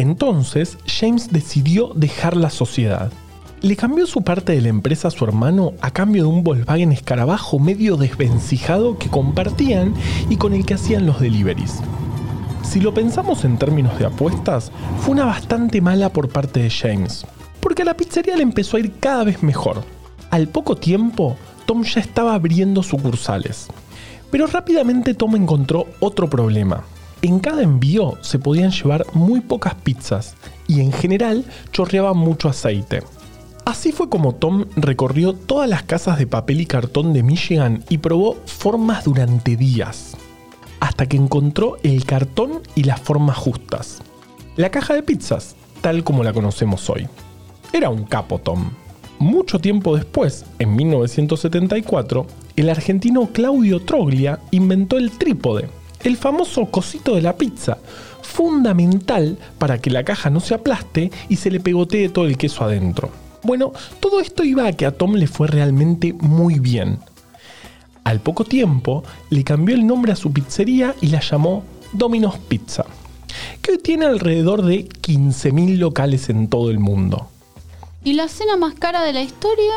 Entonces, 0.00 0.78
James 0.86 1.30
decidió 1.30 1.92
dejar 1.94 2.34
la 2.34 2.48
sociedad. 2.48 3.12
Le 3.60 3.76
cambió 3.76 4.06
su 4.06 4.22
parte 4.22 4.52
de 4.52 4.62
la 4.62 4.68
empresa 4.68 5.08
a 5.08 5.10
su 5.10 5.26
hermano 5.26 5.74
a 5.82 5.90
cambio 5.90 6.22
de 6.22 6.30
un 6.30 6.42
Volkswagen 6.42 6.90
escarabajo 6.90 7.58
medio 7.58 7.98
desvencijado 7.98 8.96
que 8.96 9.10
compartían 9.10 9.92
y 10.30 10.38
con 10.38 10.54
el 10.54 10.64
que 10.64 10.72
hacían 10.72 11.04
los 11.04 11.20
deliveries. 11.20 11.82
Si 12.62 12.80
lo 12.80 12.94
pensamos 12.94 13.44
en 13.44 13.58
términos 13.58 13.98
de 13.98 14.06
apuestas, 14.06 14.72
fue 15.00 15.12
una 15.12 15.26
bastante 15.26 15.82
mala 15.82 16.08
por 16.08 16.30
parte 16.30 16.62
de 16.62 16.70
James, 16.70 17.26
porque 17.60 17.82
a 17.82 17.84
la 17.84 17.94
pizzería 17.94 18.36
le 18.36 18.42
empezó 18.42 18.78
a 18.78 18.80
ir 18.80 18.94
cada 19.00 19.24
vez 19.24 19.42
mejor. 19.42 19.84
Al 20.30 20.48
poco 20.48 20.76
tiempo, 20.76 21.36
Tom 21.66 21.82
ya 21.82 22.00
estaba 22.00 22.32
abriendo 22.32 22.82
sucursales. 22.82 23.66
Pero 24.30 24.46
rápidamente 24.46 25.12
Tom 25.12 25.36
encontró 25.36 25.88
otro 26.00 26.30
problema. 26.30 26.84
En 27.22 27.38
cada 27.38 27.62
envío 27.62 28.16
se 28.22 28.38
podían 28.38 28.70
llevar 28.70 29.04
muy 29.12 29.40
pocas 29.40 29.74
pizzas 29.74 30.36
y 30.66 30.80
en 30.80 30.90
general 30.90 31.44
chorreaba 31.70 32.14
mucho 32.14 32.48
aceite. 32.48 33.02
Así 33.66 33.92
fue 33.92 34.08
como 34.08 34.34
Tom 34.34 34.64
recorrió 34.74 35.34
todas 35.34 35.68
las 35.68 35.82
casas 35.82 36.18
de 36.18 36.26
papel 36.26 36.62
y 36.62 36.66
cartón 36.66 37.12
de 37.12 37.22
Michigan 37.22 37.84
y 37.90 37.98
probó 37.98 38.36
formas 38.46 39.04
durante 39.04 39.56
días, 39.56 40.16
hasta 40.80 41.06
que 41.06 41.18
encontró 41.18 41.76
el 41.82 42.06
cartón 42.06 42.62
y 42.74 42.84
las 42.84 43.00
formas 43.00 43.36
justas. 43.36 44.00
La 44.56 44.70
caja 44.70 44.94
de 44.94 45.02
pizzas, 45.02 45.56
tal 45.82 46.02
como 46.04 46.24
la 46.24 46.32
conocemos 46.32 46.88
hoy. 46.88 47.06
Era 47.72 47.90
un 47.90 48.04
capo 48.04 48.38
Tom. 48.38 48.70
Mucho 49.18 49.58
tiempo 49.58 49.94
después, 49.94 50.46
en 50.58 50.74
1974, 50.74 52.26
el 52.56 52.70
argentino 52.70 53.28
Claudio 53.30 53.80
Troglia 53.80 54.40
inventó 54.50 54.96
el 54.96 55.10
trípode, 55.10 55.68
el 56.02 56.16
famoso 56.16 56.66
cosito 56.66 57.14
de 57.14 57.22
la 57.22 57.36
pizza, 57.36 57.78
fundamental 58.22 59.38
para 59.58 59.78
que 59.78 59.90
la 59.90 60.04
caja 60.04 60.30
no 60.30 60.40
se 60.40 60.54
aplaste 60.54 61.10
y 61.28 61.36
se 61.36 61.50
le 61.50 61.60
pegotee 61.60 62.08
todo 62.08 62.26
el 62.26 62.36
queso 62.36 62.64
adentro. 62.64 63.10
Bueno, 63.42 63.72
todo 64.00 64.20
esto 64.20 64.44
iba 64.44 64.66
a 64.66 64.72
que 64.72 64.86
a 64.86 64.96
Tom 64.96 65.14
le 65.14 65.26
fue 65.26 65.48
realmente 65.48 66.12
muy 66.12 66.58
bien. 66.58 66.98
Al 68.04 68.20
poco 68.20 68.44
tiempo, 68.44 69.04
le 69.30 69.44
cambió 69.44 69.74
el 69.74 69.86
nombre 69.86 70.12
a 70.12 70.16
su 70.16 70.32
pizzería 70.32 70.94
y 71.00 71.08
la 71.08 71.20
llamó 71.20 71.64
Domino's 71.92 72.38
Pizza, 72.38 72.84
que 73.62 73.72
hoy 73.72 73.78
tiene 73.78 74.06
alrededor 74.06 74.62
de 74.62 74.88
15.000 74.88 75.78
locales 75.78 76.28
en 76.28 76.48
todo 76.48 76.70
el 76.70 76.78
mundo. 76.78 77.28
¿Y 78.02 78.14
la 78.14 78.28
cena 78.28 78.56
más 78.56 78.74
cara 78.74 79.02
de 79.02 79.12
la 79.12 79.22
historia? 79.22 79.74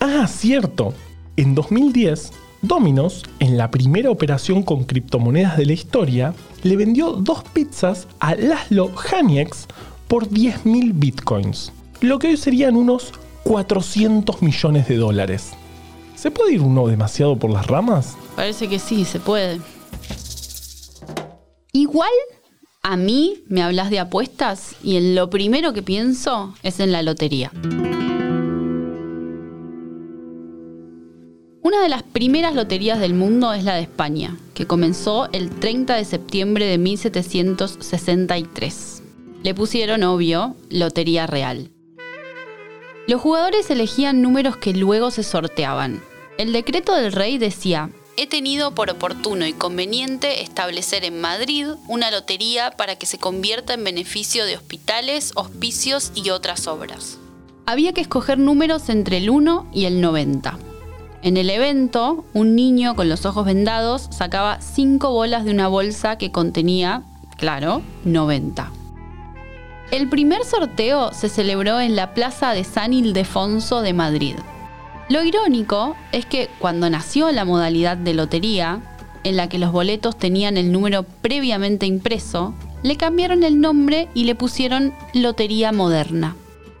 Ah, 0.00 0.26
cierto. 0.28 0.94
En 1.36 1.54
2010, 1.54 2.32
Domino's, 2.62 3.24
en 3.38 3.56
la 3.56 3.70
primera 3.70 4.10
operación 4.10 4.62
con 4.62 4.84
criptomonedas 4.84 5.56
de 5.56 5.66
la 5.66 5.72
historia, 5.72 6.34
le 6.62 6.76
vendió 6.76 7.12
dos 7.12 7.42
pizzas 7.52 8.08
a 8.20 8.34
Laszlo 8.34 8.90
Hanieks 9.12 9.66
por 10.08 10.28
10.000 10.28 10.92
bitcoins 10.94 11.72
lo 12.00 12.18
que 12.18 12.28
hoy 12.28 12.36
serían 12.36 12.76
unos 12.76 13.12
400 13.44 14.42
millones 14.42 14.88
de 14.88 14.96
dólares. 14.96 15.52
¿Se 16.14 16.30
puede 16.30 16.54
ir 16.54 16.60
uno 16.60 16.86
demasiado 16.86 17.38
por 17.38 17.50
las 17.50 17.66
ramas? 17.66 18.16
Parece 18.34 18.68
que 18.68 18.78
sí, 18.78 19.04
se 19.04 19.20
puede. 19.20 19.60
Igual 21.72 22.10
a 22.82 22.96
mí 22.96 23.44
me 23.48 23.62
hablas 23.62 23.90
de 23.90 23.98
apuestas 23.98 24.76
y 24.82 24.96
en 24.96 25.14
lo 25.14 25.28
primero 25.28 25.72
que 25.72 25.82
pienso 25.82 26.54
es 26.62 26.80
en 26.80 26.92
la 26.92 27.02
lotería. 27.02 27.52
Una 31.66 31.82
de 31.82 31.88
las 31.88 32.04
primeras 32.04 32.54
loterías 32.54 33.00
del 33.00 33.12
mundo 33.12 33.52
es 33.52 33.64
la 33.64 33.74
de 33.74 33.82
España, 33.82 34.38
que 34.54 34.68
comenzó 34.68 35.28
el 35.32 35.50
30 35.50 35.96
de 35.96 36.04
septiembre 36.04 36.66
de 36.66 36.78
1763. 36.78 39.02
Le 39.42 39.52
pusieron, 39.52 40.04
obvio, 40.04 40.54
Lotería 40.70 41.26
Real. 41.26 41.72
Los 43.08 43.20
jugadores 43.20 43.68
elegían 43.68 44.22
números 44.22 44.56
que 44.56 44.74
luego 44.74 45.10
se 45.10 45.24
sorteaban. 45.24 46.00
El 46.38 46.52
decreto 46.52 46.94
del 46.94 47.10
rey 47.10 47.36
decía, 47.36 47.90
he 48.16 48.28
tenido 48.28 48.76
por 48.76 48.88
oportuno 48.88 49.44
y 49.44 49.52
conveniente 49.52 50.42
establecer 50.42 51.04
en 51.04 51.20
Madrid 51.20 51.66
una 51.88 52.12
lotería 52.12 52.70
para 52.70 52.94
que 52.94 53.06
se 53.06 53.18
convierta 53.18 53.74
en 53.74 53.82
beneficio 53.82 54.46
de 54.46 54.54
hospitales, 54.54 55.32
hospicios 55.34 56.12
y 56.14 56.30
otras 56.30 56.68
obras. 56.68 57.18
Había 57.66 57.92
que 57.92 58.02
escoger 58.02 58.38
números 58.38 58.88
entre 58.88 59.16
el 59.16 59.30
1 59.30 59.68
y 59.74 59.86
el 59.86 60.00
90. 60.00 60.60
En 61.26 61.36
el 61.36 61.50
evento, 61.50 62.24
un 62.34 62.54
niño 62.54 62.94
con 62.94 63.08
los 63.08 63.26
ojos 63.26 63.46
vendados 63.46 64.06
sacaba 64.10 64.60
5 64.60 65.10
bolas 65.10 65.44
de 65.44 65.50
una 65.50 65.66
bolsa 65.66 66.18
que 66.18 66.30
contenía, 66.30 67.02
claro, 67.36 67.82
90. 68.04 68.70
El 69.90 70.08
primer 70.08 70.44
sorteo 70.44 71.12
se 71.12 71.28
celebró 71.28 71.80
en 71.80 71.96
la 71.96 72.14
Plaza 72.14 72.52
de 72.52 72.62
San 72.62 72.92
Ildefonso 72.92 73.82
de 73.82 73.92
Madrid. 73.92 74.36
Lo 75.08 75.24
irónico 75.24 75.96
es 76.12 76.26
que 76.26 76.48
cuando 76.60 76.88
nació 76.90 77.32
la 77.32 77.44
modalidad 77.44 77.96
de 77.96 78.14
lotería, 78.14 78.80
en 79.24 79.34
la 79.34 79.48
que 79.48 79.58
los 79.58 79.72
boletos 79.72 80.16
tenían 80.16 80.56
el 80.56 80.70
número 80.70 81.02
previamente 81.02 81.86
impreso, 81.86 82.54
le 82.84 82.96
cambiaron 82.96 83.42
el 83.42 83.60
nombre 83.60 84.06
y 84.14 84.26
le 84.26 84.36
pusieron 84.36 84.94
Lotería 85.12 85.72
Moderna. 85.72 86.36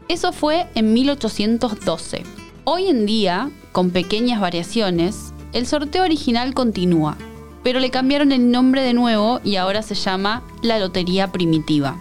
Eso 0.06 0.30
fue 0.30 0.68
en 0.76 0.92
1812. 0.92 2.22
Hoy 2.62 2.86
en 2.86 3.06
día, 3.06 3.50
con 3.76 3.90
pequeñas 3.90 4.40
variaciones, 4.40 5.34
el 5.52 5.66
sorteo 5.66 6.02
original 6.02 6.54
continúa, 6.54 7.18
pero 7.62 7.78
le 7.78 7.90
cambiaron 7.90 8.32
el 8.32 8.50
nombre 8.50 8.80
de 8.80 8.94
nuevo 8.94 9.38
y 9.44 9.56
ahora 9.56 9.82
se 9.82 9.94
llama 9.94 10.42
la 10.62 10.78
Lotería 10.78 11.30
Primitiva. 11.30 12.00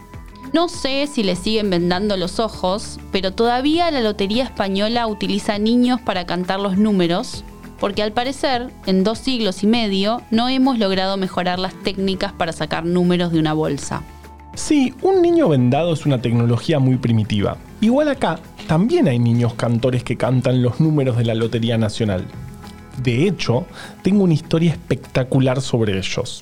No 0.53 0.69
sé 0.69 1.05
si 1.05 1.21
le 1.21 1.35
siguen 1.35 1.69
vendando 1.69 2.15
los 2.15 2.39
ojos, 2.39 2.97
pero 3.11 3.33
todavía 3.33 3.91
la 3.91 3.99
Lotería 3.99 4.45
Española 4.45 5.05
utiliza 5.05 5.59
niños 5.59 5.99
para 5.99 6.25
cantar 6.25 6.61
los 6.61 6.77
números, 6.77 7.43
porque 7.77 8.03
al 8.03 8.13
parecer, 8.13 8.71
en 8.85 9.03
dos 9.03 9.19
siglos 9.19 9.61
y 9.61 9.67
medio, 9.67 10.21
no 10.31 10.47
hemos 10.47 10.79
logrado 10.79 11.17
mejorar 11.17 11.59
las 11.59 11.73
técnicas 11.83 12.31
para 12.31 12.53
sacar 12.53 12.85
números 12.85 13.33
de 13.33 13.39
una 13.39 13.51
bolsa. 13.51 14.01
Sí, 14.53 14.93
un 15.01 15.21
niño 15.21 15.49
vendado 15.49 15.91
es 15.91 16.05
una 16.05 16.21
tecnología 16.21 16.79
muy 16.79 16.95
primitiva. 16.95 17.57
Igual 17.81 18.07
acá, 18.07 18.39
también 18.65 19.07
hay 19.07 19.19
niños 19.19 19.53
cantores 19.53 20.03
que 20.03 20.17
cantan 20.17 20.61
los 20.61 20.79
números 20.79 21.17
de 21.17 21.25
la 21.25 21.35
Lotería 21.35 21.77
Nacional. 21.77 22.25
De 23.01 23.27
hecho, 23.27 23.65
tengo 24.01 24.23
una 24.23 24.33
historia 24.33 24.71
espectacular 24.71 25.61
sobre 25.61 25.97
ellos. 25.97 26.41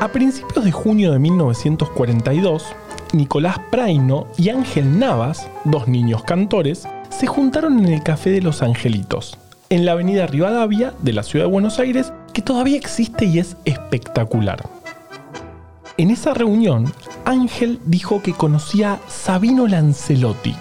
A 0.00 0.08
principios 0.12 0.64
de 0.64 0.72
junio 0.72 1.12
de 1.12 1.18
1942, 1.18 2.64
Nicolás 3.12 3.58
Praino 3.70 4.28
y 4.38 4.48
Ángel 4.48 4.98
Navas, 4.98 5.48
dos 5.64 5.88
niños 5.88 6.24
cantores, 6.24 6.88
se 7.10 7.26
juntaron 7.26 7.78
en 7.80 7.92
el 7.92 8.02
Café 8.02 8.30
de 8.30 8.40
los 8.40 8.62
Angelitos, 8.62 9.36
en 9.68 9.84
la 9.84 9.92
avenida 9.92 10.26
Rivadavia 10.26 10.94
de 11.02 11.12
la 11.12 11.22
ciudad 11.22 11.44
de 11.44 11.50
Buenos 11.50 11.78
Aires, 11.78 12.12
que 12.32 12.40
todavía 12.40 12.76
existe 12.76 13.26
y 13.26 13.40
es 13.40 13.56
espectacular. 13.64 14.66
En 15.98 16.10
esa 16.10 16.32
reunión, 16.32 16.90
Ángel 17.30 17.78
dijo 17.84 18.22
que 18.22 18.32
conocía 18.32 18.94
a 18.94 19.08
Sabino 19.08 19.68
Lancelotti, 19.68 20.52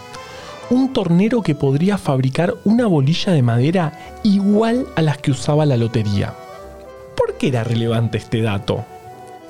un 0.69 0.93
tornero 0.93 1.41
que 1.41 1.55
podría 1.55 1.97
fabricar 1.97 2.53
una 2.63 2.85
bolilla 2.85 3.33
de 3.33 3.41
madera 3.41 4.19
igual 4.21 4.85
a 4.95 5.01
las 5.01 5.17
que 5.17 5.31
usaba 5.31 5.65
la 5.65 5.77
lotería. 5.77 6.35
¿Por 7.17 7.39
qué 7.39 7.47
era 7.47 7.63
relevante 7.63 8.19
este 8.19 8.43
dato? 8.43 8.85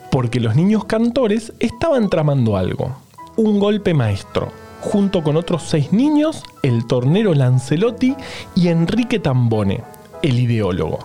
Porque 0.09 0.39
los 0.39 0.55
niños 0.55 0.85
cantores 0.85 1.51
estaban 1.59 2.09
tramando 2.09 2.55
algo, 2.55 2.95
un 3.35 3.59
golpe 3.59 3.93
maestro, 3.93 4.53
junto 4.79 5.21
con 5.21 5.35
otros 5.35 5.63
seis 5.63 5.91
niños, 5.91 6.41
el 6.63 6.87
tornero 6.87 7.33
Lancelotti 7.33 8.15
y 8.55 8.69
Enrique 8.69 9.19
Tambone, 9.19 9.83
el 10.21 10.39
ideólogo. 10.39 10.99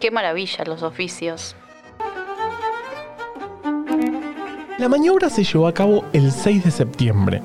Qué 0.00 0.10
maravilla 0.10 0.64
los 0.64 0.82
oficios. 0.82 1.54
La 4.80 4.88
maniobra 4.88 5.28
se 5.28 5.44
llevó 5.44 5.68
a 5.68 5.74
cabo 5.74 6.06
el 6.14 6.32
6 6.32 6.64
de 6.64 6.70
septiembre. 6.70 7.42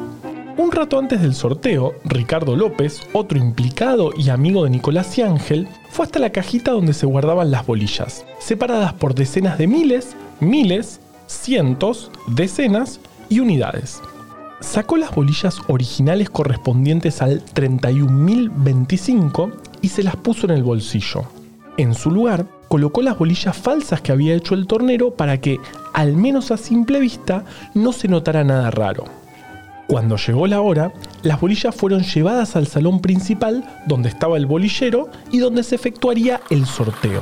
Un 0.56 0.72
rato 0.72 0.98
antes 0.98 1.22
del 1.22 1.36
sorteo, 1.36 1.94
Ricardo 2.06 2.56
López, 2.56 3.02
otro 3.12 3.38
implicado 3.38 4.12
y 4.18 4.30
amigo 4.30 4.64
de 4.64 4.70
Nicolás 4.70 5.18
y 5.18 5.22
Ángel, 5.22 5.68
fue 5.90 6.06
hasta 6.06 6.20
la 6.20 6.30
cajita 6.30 6.72
donde 6.72 6.94
se 6.94 7.06
guardaban 7.06 7.52
las 7.52 7.66
bolillas, 7.66 8.26
separadas 8.40 8.94
por 8.94 9.16
decenas 9.16 9.58
de 9.58 9.68
miles, 9.68 10.16
miles, 10.40 11.02
cientos, 11.28 12.10
decenas 12.28 13.02
y 13.28 13.42
unidades. 13.42 14.00
Sacó 14.62 14.96
las 14.96 15.14
bolillas 15.14 15.58
originales 15.68 16.30
correspondientes 16.30 17.22
al 17.22 17.44
31.025 17.48 19.52
y 19.82 19.90
se 19.90 20.04
las 20.04 20.16
puso 20.16 20.48
en 20.48 20.54
el 20.54 20.64
bolsillo. 20.64 21.24
En 21.76 21.96
su 21.96 22.12
lugar, 22.12 22.46
colocó 22.76 23.02
las 23.02 23.18
bolillas 23.18 23.56
falsas 23.56 24.02
que 24.02 24.12
había 24.12 24.36
hecho 24.36 24.54
el 24.54 24.68
tornero 24.68 25.12
para 25.12 25.40
que, 25.40 25.62
al 25.94 26.18
menos 26.18 26.52
a 26.52 26.58
simple 26.58 27.00
vista, 27.00 27.46
no 27.74 27.94
se 27.94 28.10
notara 28.10 28.44
nada 28.44 28.70
raro. 28.70 29.06
Cuando 29.88 30.18
llegó 30.18 30.46
la 30.46 30.60
hora, 30.60 30.92
las 31.24 31.40
bolillas 31.40 31.74
fueron 31.74 32.04
llevadas 32.04 32.58
al 32.58 32.68
salón 32.68 33.00
principal 33.00 33.64
donde 33.88 34.10
estaba 34.10 34.36
el 34.36 34.46
bolillero 34.46 35.08
y 35.32 35.38
donde 35.38 35.64
se 35.64 35.76
efectuaría 35.76 36.42
el 36.50 36.66
sorteo. 36.66 37.22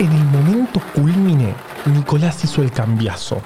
En 0.00 0.12
el 0.12 0.24
momento 0.24 0.82
culmine, 0.94 1.54
Nicolás 1.86 2.44
hizo 2.44 2.60
el 2.60 2.70
cambiazo. 2.70 3.40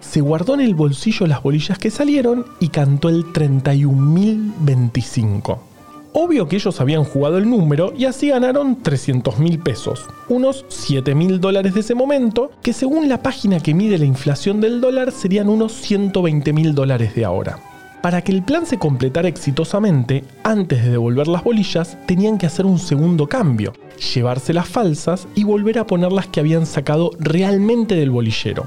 Se 0.00 0.20
guardó 0.20 0.52
en 0.52 0.60
el 0.60 0.74
bolsillo 0.74 1.26
las 1.26 1.42
bolillas 1.42 1.78
que 1.78 1.90
salieron 1.90 2.44
y 2.60 2.68
cantó 2.68 3.08
el 3.08 3.24
31.025. 3.32 5.71
Obvio 6.14 6.46
que 6.46 6.56
ellos 6.56 6.78
habían 6.78 7.04
jugado 7.04 7.38
el 7.38 7.48
número 7.48 7.94
y 7.96 8.04
así 8.04 8.28
ganaron 8.28 8.82
300 8.82 9.38
mil 9.38 9.58
pesos, 9.58 10.04
unos 10.28 10.66
7 10.68 11.14
mil 11.14 11.40
dólares 11.40 11.72
de 11.72 11.80
ese 11.80 11.94
momento, 11.94 12.50
que 12.62 12.74
según 12.74 13.08
la 13.08 13.22
página 13.22 13.60
que 13.60 13.72
mide 13.72 13.96
la 13.96 14.04
inflación 14.04 14.60
del 14.60 14.82
dólar 14.82 15.10
serían 15.10 15.48
unos 15.48 15.72
120 15.72 16.52
mil 16.52 16.74
dólares 16.74 17.14
de 17.14 17.24
ahora. 17.24 17.58
Para 18.02 18.20
que 18.20 18.32
el 18.32 18.42
plan 18.42 18.66
se 18.66 18.78
completara 18.78 19.28
exitosamente, 19.28 20.22
antes 20.42 20.84
de 20.84 20.90
devolver 20.90 21.28
las 21.28 21.44
bolillas, 21.44 21.96
tenían 22.06 22.36
que 22.36 22.46
hacer 22.46 22.66
un 22.66 22.78
segundo 22.78 23.26
cambio, 23.26 23.72
llevarse 24.14 24.52
las 24.52 24.68
falsas 24.68 25.26
y 25.34 25.44
volver 25.44 25.78
a 25.78 25.86
poner 25.86 26.12
las 26.12 26.26
que 26.26 26.40
habían 26.40 26.66
sacado 26.66 27.12
realmente 27.20 27.94
del 27.94 28.10
bolillero, 28.10 28.66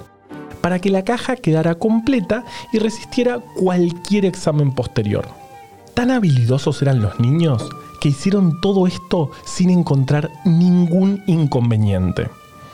para 0.61 0.79
que 0.79 0.89
la 0.89 1.03
caja 1.03 1.35
quedara 1.35 1.75
completa 1.75 2.43
y 2.73 2.79
resistiera 2.79 3.39
cualquier 3.55 4.25
examen 4.25 4.73
posterior. 4.73 5.44
Tan 5.95 6.11
habilidosos 6.11 6.81
eran 6.81 7.01
los 7.01 7.19
niños 7.21 7.69
que 8.01 8.09
hicieron 8.09 8.59
todo 8.59 8.85
esto 8.85 9.31
sin 9.45 9.69
encontrar 9.69 10.29
ningún 10.43 11.23
inconveniente. 11.25 12.29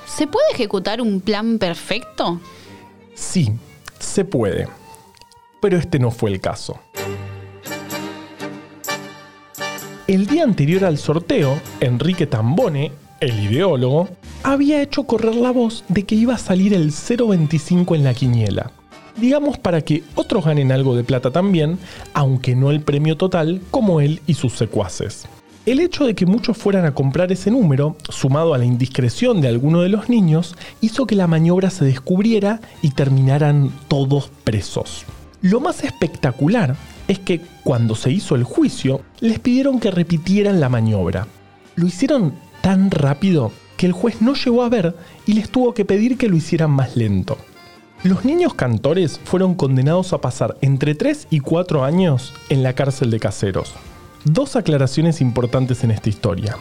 ¿Se 0.07 0.25
puede 0.25 0.47
ejecutar 0.51 1.01
un 1.01 1.21
plan 1.21 1.59
perfecto? 1.59 2.41
Sí, 3.13 3.53
se 3.99 4.25
puede. 4.25 4.67
Pero 5.61 5.77
este 5.77 5.99
no 5.99 6.09
fue 6.09 6.31
el 6.31 6.41
caso. 6.41 6.79
El 10.07 10.25
día 10.25 10.43
anterior 10.43 10.83
al 10.83 10.97
sorteo, 10.97 11.61
Enrique 11.79 12.25
Tambone, 12.25 12.91
el 13.19 13.39
ideólogo, 13.39 14.09
había 14.41 14.81
hecho 14.81 15.03
correr 15.03 15.35
la 15.35 15.51
voz 15.51 15.85
de 15.87 16.07
que 16.07 16.15
iba 16.15 16.33
a 16.33 16.39
salir 16.39 16.73
el 16.73 16.91
025 16.91 17.93
en 17.93 18.03
la 18.03 18.15
quiniela. 18.15 18.71
Digamos 19.17 19.57
para 19.57 19.81
que 19.81 20.03
otros 20.15 20.45
ganen 20.45 20.71
algo 20.71 20.95
de 20.95 21.03
plata 21.03 21.31
también, 21.31 21.77
aunque 22.13 22.55
no 22.55 22.71
el 22.71 22.81
premio 22.81 23.17
total 23.17 23.61
como 23.71 24.01
él 24.01 24.21
y 24.27 24.35
sus 24.35 24.53
secuaces. 24.53 25.27
El 25.65 25.79
hecho 25.79 26.05
de 26.05 26.15
que 26.15 26.25
muchos 26.25 26.57
fueran 26.57 26.85
a 26.85 26.95
comprar 26.95 27.31
ese 27.31 27.51
número, 27.51 27.95
sumado 28.09 28.55
a 28.55 28.57
la 28.57 28.65
indiscreción 28.65 29.41
de 29.41 29.47
alguno 29.47 29.81
de 29.81 29.89
los 29.89 30.09
niños, 30.09 30.55
hizo 30.81 31.05
que 31.05 31.15
la 31.15 31.27
maniobra 31.27 31.69
se 31.69 31.85
descubriera 31.85 32.61
y 32.81 32.91
terminaran 32.91 33.71
todos 33.87 34.31
presos. 34.43 35.05
Lo 35.41 35.59
más 35.59 35.83
espectacular 35.83 36.75
es 37.07 37.19
que 37.19 37.41
cuando 37.63 37.95
se 37.95 38.11
hizo 38.11 38.33
el 38.35 38.43
juicio, 38.43 39.01
les 39.19 39.37
pidieron 39.37 39.79
que 39.79 39.91
repitieran 39.91 40.59
la 40.59 40.69
maniobra. 40.69 41.27
Lo 41.75 41.85
hicieron 41.85 42.33
tan 42.61 42.89
rápido 42.89 43.51
que 43.77 43.85
el 43.85 43.91
juez 43.91 44.21
no 44.21 44.33
llegó 44.33 44.63
a 44.63 44.69
ver 44.69 44.95
y 45.27 45.33
les 45.33 45.49
tuvo 45.49 45.73
que 45.73 45.85
pedir 45.85 46.17
que 46.17 46.27
lo 46.27 46.37
hicieran 46.37 46.71
más 46.71 46.95
lento. 46.95 47.37
Los 48.03 48.25
niños 48.25 48.55
cantores 48.55 49.19
fueron 49.23 49.53
condenados 49.53 50.11
a 50.11 50.21
pasar 50.21 50.57
entre 50.61 50.95
3 50.95 51.27
y 51.29 51.39
4 51.39 51.83
años 51.83 52.33
en 52.49 52.63
la 52.63 52.73
cárcel 52.73 53.11
de 53.11 53.19
caseros. 53.19 53.73
Dos 54.25 54.55
aclaraciones 54.55 55.21
importantes 55.21 55.83
en 55.83 55.91
esta 55.91 56.09
historia. 56.09 56.57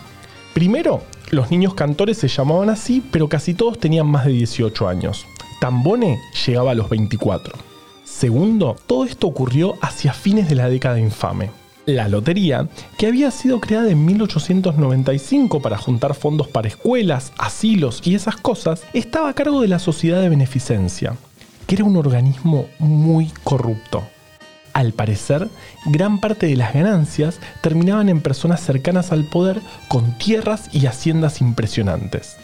Primero, 0.52 1.00
los 1.30 1.50
niños 1.50 1.72
cantores 1.72 2.18
se 2.18 2.28
llamaban 2.28 2.68
así, 2.68 3.02
pero 3.10 3.30
casi 3.30 3.54
todos 3.54 3.78
tenían 3.78 4.06
más 4.06 4.26
de 4.26 4.32
18 4.32 4.86
años. 4.86 5.24
Tambone 5.62 6.20
llegaba 6.46 6.72
a 6.72 6.74
los 6.74 6.90
24. 6.90 7.54
Segundo, 8.04 8.76
todo 8.86 9.06
esto 9.06 9.26
ocurrió 9.26 9.76
hacia 9.80 10.12
fines 10.12 10.46
de 10.46 10.56
la 10.56 10.68
década 10.68 11.00
infame. 11.00 11.48
La 11.86 12.08
lotería, 12.08 12.68
que 12.98 13.06
había 13.06 13.30
sido 13.30 13.60
creada 13.60 13.90
en 13.90 14.04
1895 14.04 15.62
para 15.62 15.78
juntar 15.78 16.14
fondos 16.14 16.48
para 16.48 16.68
escuelas, 16.68 17.32
asilos 17.38 18.02
y 18.04 18.14
esas 18.14 18.36
cosas, 18.36 18.82
estaba 18.92 19.30
a 19.30 19.34
cargo 19.34 19.62
de 19.62 19.68
la 19.68 19.78
Sociedad 19.78 20.20
de 20.20 20.28
Beneficencia, 20.28 21.16
que 21.70 21.76
era 21.76 21.84
un 21.84 21.96
organismo 21.96 22.66
muy 22.80 23.32
corrupto. 23.44 24.02
Al 24.72 24.92
parecer, 24.92 25.48
gran 25.86 26.18
parte 26.18 26.46
de 26.46 26.56
las 26.56 26.74
ganancias 26.74 27.38
terminaban 27.60 28.08
en 28.08 28.20
personas 28.20 28.60
cercanas 28.60 29.12
al 29.12 29.22
poder 29.22 29.62
con 29.86 30.18
tierras 30.18 30.68
y 30.72 30.86
haciendas 30.86 31.40
impresionantes. 31.40 32.38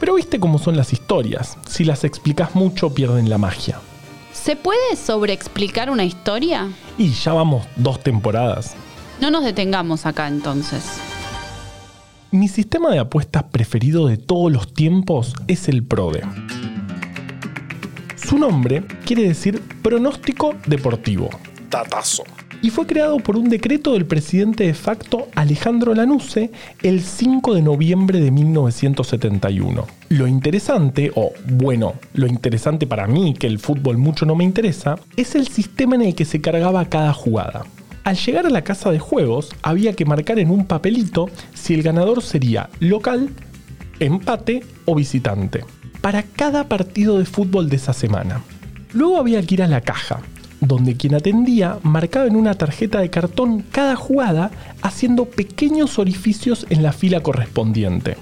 Pero 0.00 0.16
viste 0.16 0.40
cómo 0.40 0.58
son 0.58 0.76
las 0.76 0.92
historias, 0.92 1.56
si 1.68 1.84
las 1.84 2.02
explicas 2.02 2.56
mucho 2.56 2.92
pierden 2.92 3.30
la 3.30 3.38
magia. 3.38 3.78
¿Se 4.32 4.56
puede 4.56 4.96
sobreexplicar 4.96 5.88
una 5.88 6.02
historia? 6.02 6.68
Y 6.98 7.10
ya 7.10 7.34
vamos 7.34 7.68
dos 7.76 8.00
temporadas. 8.00 8.74
No 9.20 9.30
nos 9.30 9.44
detengamos 9.44 10.06
acá 10.06 10.26
entonces. 10.26 10.82
Mi 12.32 12.48
sistema 12.48 12.90
de 12.90 12.98
apuestas 12.98 13.44
preferido 13.44 14.08
de 14.08 14.16
todos 14.16 14.50
los 14.50 14.74
tiempos 14.74 15.34
es 15.46 15.68
el 15.68 15.84
PRODE. 15.84 16.24
Su 18.26 18.38
nombre 18.38 18.82
quiere 19.04 19.22
decir 19.22 19.62
pronóstico 19.82 20.56
deportivo. 20.66 21.30
Tatazo. 21.70 22.24
Y 22.60 22.70
fue 22.70 22.84
creado 22.84 23.18
por 23.18 23.36
un 23.36 23.48
decreto 23.48 23.92
del 23.92 24.04
presidente 24.04 24.64
de 24.64 24.74
facto 24.74 25.28
Alejandro 25.36 25.94
Lanusse 25.94 26.50
el 26.82 27.02
5 27.02 27.54
de 27.54 27.62
noviembre 27.62 28.18
de 28.18 28.32
1971. 28.32 29.86
Lo 30.08 30.26
interesante, 30.26 31.12
o 31.14 31.34
bueno, 31.46 31.94
lo 32.14 32.26
interesante 32.26 32.88
para 32.88 33.06
mí, 33.06 33.32
que 33.32 33.46
el 33.46 33.60
fútbol 33.60 33.96
mucho 33.96 34.26
no 34.26 34.34
me 34.34 34.42
interesa, 34.42 34.98
es 35.16 35.36
el 35.36 35.46
sistema 35.46 35.94
en 35.94 36.02
el 36.02 36.16
que 36.16 36.24
se 36.24 36.40
cargaba 36.40 36.84
cada 36.86 37.12
jugada. 37.12 37.64
Al 38.02 38.16
llegar 38.16 38.44
a 38.44 38.50
la 38.50 38.64
casa 38.64 38.90
de 38.90 38.98
juegos, 38.98 39.54
había 39.62 39.92
que 39.92 40.04
marcar 40.04 40.40
en 40.40 40.50
un 40.50 40.66
papelito 40.66 41.28
si 41.54 41.74
el 41.74 41.84
ganador 41.84 42.24
sería 42.24 42.70
local, 42.80 43.30
empate 44.00 44.64
o 44.84 44.96
visitante, 44.96 45.64
para 46.06 46.22
cada 46.22 46.68
partido 46.68 47.18
de 47.18 47.24
fútbol 47.24 47.68
de 47.68 47.74
esa 47.74 47.92
semana. 47.92 48.40
Luego 48.92 49.18
había 49.18 49.42
que 49.42 49.56
ir 49.56 49.62
a 49.64 49.66
la 49.66 49.80
caja, 49.80 50.20
donde 50.60 50.96
quien 50.96 51.16
atendía 51.16 51.80
marcaba 51.82 52.26
en 52.26 52.36
una 52.36 52.54
tarjeta 52.54 53.00
de 53.00 53.10
cartón 53.10 53.64
cada 53.72 53.96
jugada 53.96 54.52
haciendo 54.82 55.24
pequeños 55.24 55.98
orificios 55.98 56.64
en 56.70 56.84
la 56.84 56.92
fila 56.92 57.24
correspondiente. 57.24 58.16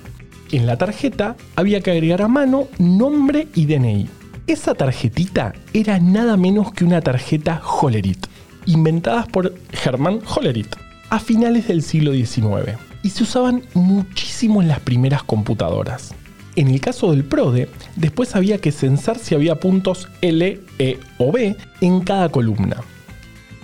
En 0.50 0.64
la 0.64 0.78
tarjeta 0.78 1.36
había 1.56 1.82
que 1.82 1.90
agregar 1.90 2.22
a 2.22 2.28
mano 2.28 2.68
nombre 2.78 3.48
y 3.54 3.66
DNI. 3.66 4.08
Esa 4.46 4.72
tarjetita 4.74 5.52
era 5.74 5.98
nada 5.98 6.38
menos 6.38 6.72
que 6.72 6.86
una 6.86 7.02
tarjeta 7.02 7.60
Hollerit, 7.62 8.28
inventada 8.64 9.26
por 9.26 9.52
Hermann 9.84 10.20
Hollerit 10.24 10.74
a 11.10 11.18
finales 11.18 11.68
del 11.68 11.82
siglo 11.82 12.14
XIX 12.14 12.78
y 13.02 13.10
se 13.10 13.24
usaban 13.24 13.62
muchísimo 13.74 14.62
en 14.62 14.68
las 14.68 14.80
primeras 14.80 15.22
computadoras. 15.22 16.14
En 16.56 16.68
el 16.68 16.80
caso 16.80 17.10
del 17.10 17.24
PRODE, 17.24 17.68
después 17.96 18.36
había 18.36 18.58
que 18.58 18.70
censar 18.70 19.18
si 19.18 19.34
había 19.34 19.56
puntos 19.56 20.08
L, 20.20 20.60
E 20.78 20.98
o 21.18 21.32
B 21.32 21.56
en 21.80 22.00
cada 22.00 22.28
columna. 22.28 22.76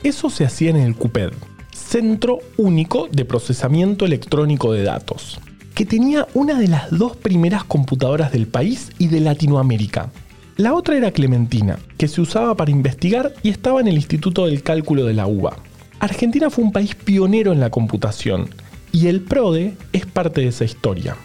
Eso 0.03 0.29
se 0.29 0.45
hacía 0.45 0.71
en 0.71 0.77
el 0.77 0.97
CUPED, 0.97 1.31
Centro 1.73 2.39
Único 2.57 3.09
de 3.13 3.25
Procesamiento 3.25 4.07
Electrónico 4.07 4.73
de 4.73 4.83
Datos, 4.83 5.41
que 5.75 5.87
tenía 5.87 6.27
una 6.35 6.59
de 6.59 6.67
las 6.67 6.91
dos 6.91 7.17
primeras 7.17 7.63
computadoras 7.63 8.33
del 8.33 8.49
país 8.49 8.91
y 8.99 9.07
de 9.07 9.21
Latinoamérica. 9.21 10.11
La 10.57 10.75
otra 10.75 10.97
era 10.97 11.13
Clementina, 11.13 11.79
que 11.97 12.09
se 12.09 12.21
usaba 12.21 12.57
para 12.57 12.73
investigar 12.73 13.35
y 13.43 13.51
estaba 13.51 13.81
en 13.81 13.89
el 13.89 13.95
Instituto 13.95 14.47
del 14.47 14.63
Cálculo 14.63 15.05
de 15.05 15.15
la 15.15 15.29
UBA. 15.29 15.57
Argentina 16.01 16.51
fue 16.51 16.65
un 16.65 16.73
país 16.73 16.97
pionero 16.97 17.53
en 17.53 17.61
la 17.61 17.71
computación, 17.71 18.51
y 18.91 19.07
el 19.07 19.21
PRODE 19.21 19.77
es 19.93 20.07
parte 20.07 20.41
de 20.41 20.49
esa 20.49 20.65
historia. 20.65 21.17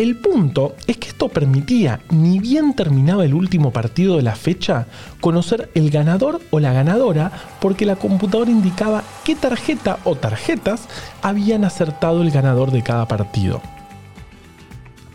El 0.00 0.16
punto 0.16 0.74
es 0.86 0.96
que 0.96 1.08
esto 1.08 1.28
permitía, 1.28 2.00
ni 2.08 2.38
bien 2.38 2.72
terminaba 2.72 3.26
el 3.26 3.34
último 3.34 3.70
partido 3.70 4.16
de 4.16 4.22
la 4.22 4.34
fecha, 4.34 4.86
conocer 5.20 5.70
el 5.74 5.90
ganador 5.90 6.40
o 6.50 6.58
la 6.58 6.72
ganadora 6.72 7.30
porque 7.60 7.84
la 7.84 7.96
computadora 7.96 8.50
indicaba 8.50 9.04
qué 9.26 9.36
tarjeta 9.36 9.98
o 10.04 10.14
tarjetas 10.14 10.88
habían 11.20 11.66
acertado 11.66 12.22
el 12.22 12.30
ganador 12.30 12.70
de 12.70 12.82
cada 12.82 13.06
partido. 13.08 13.60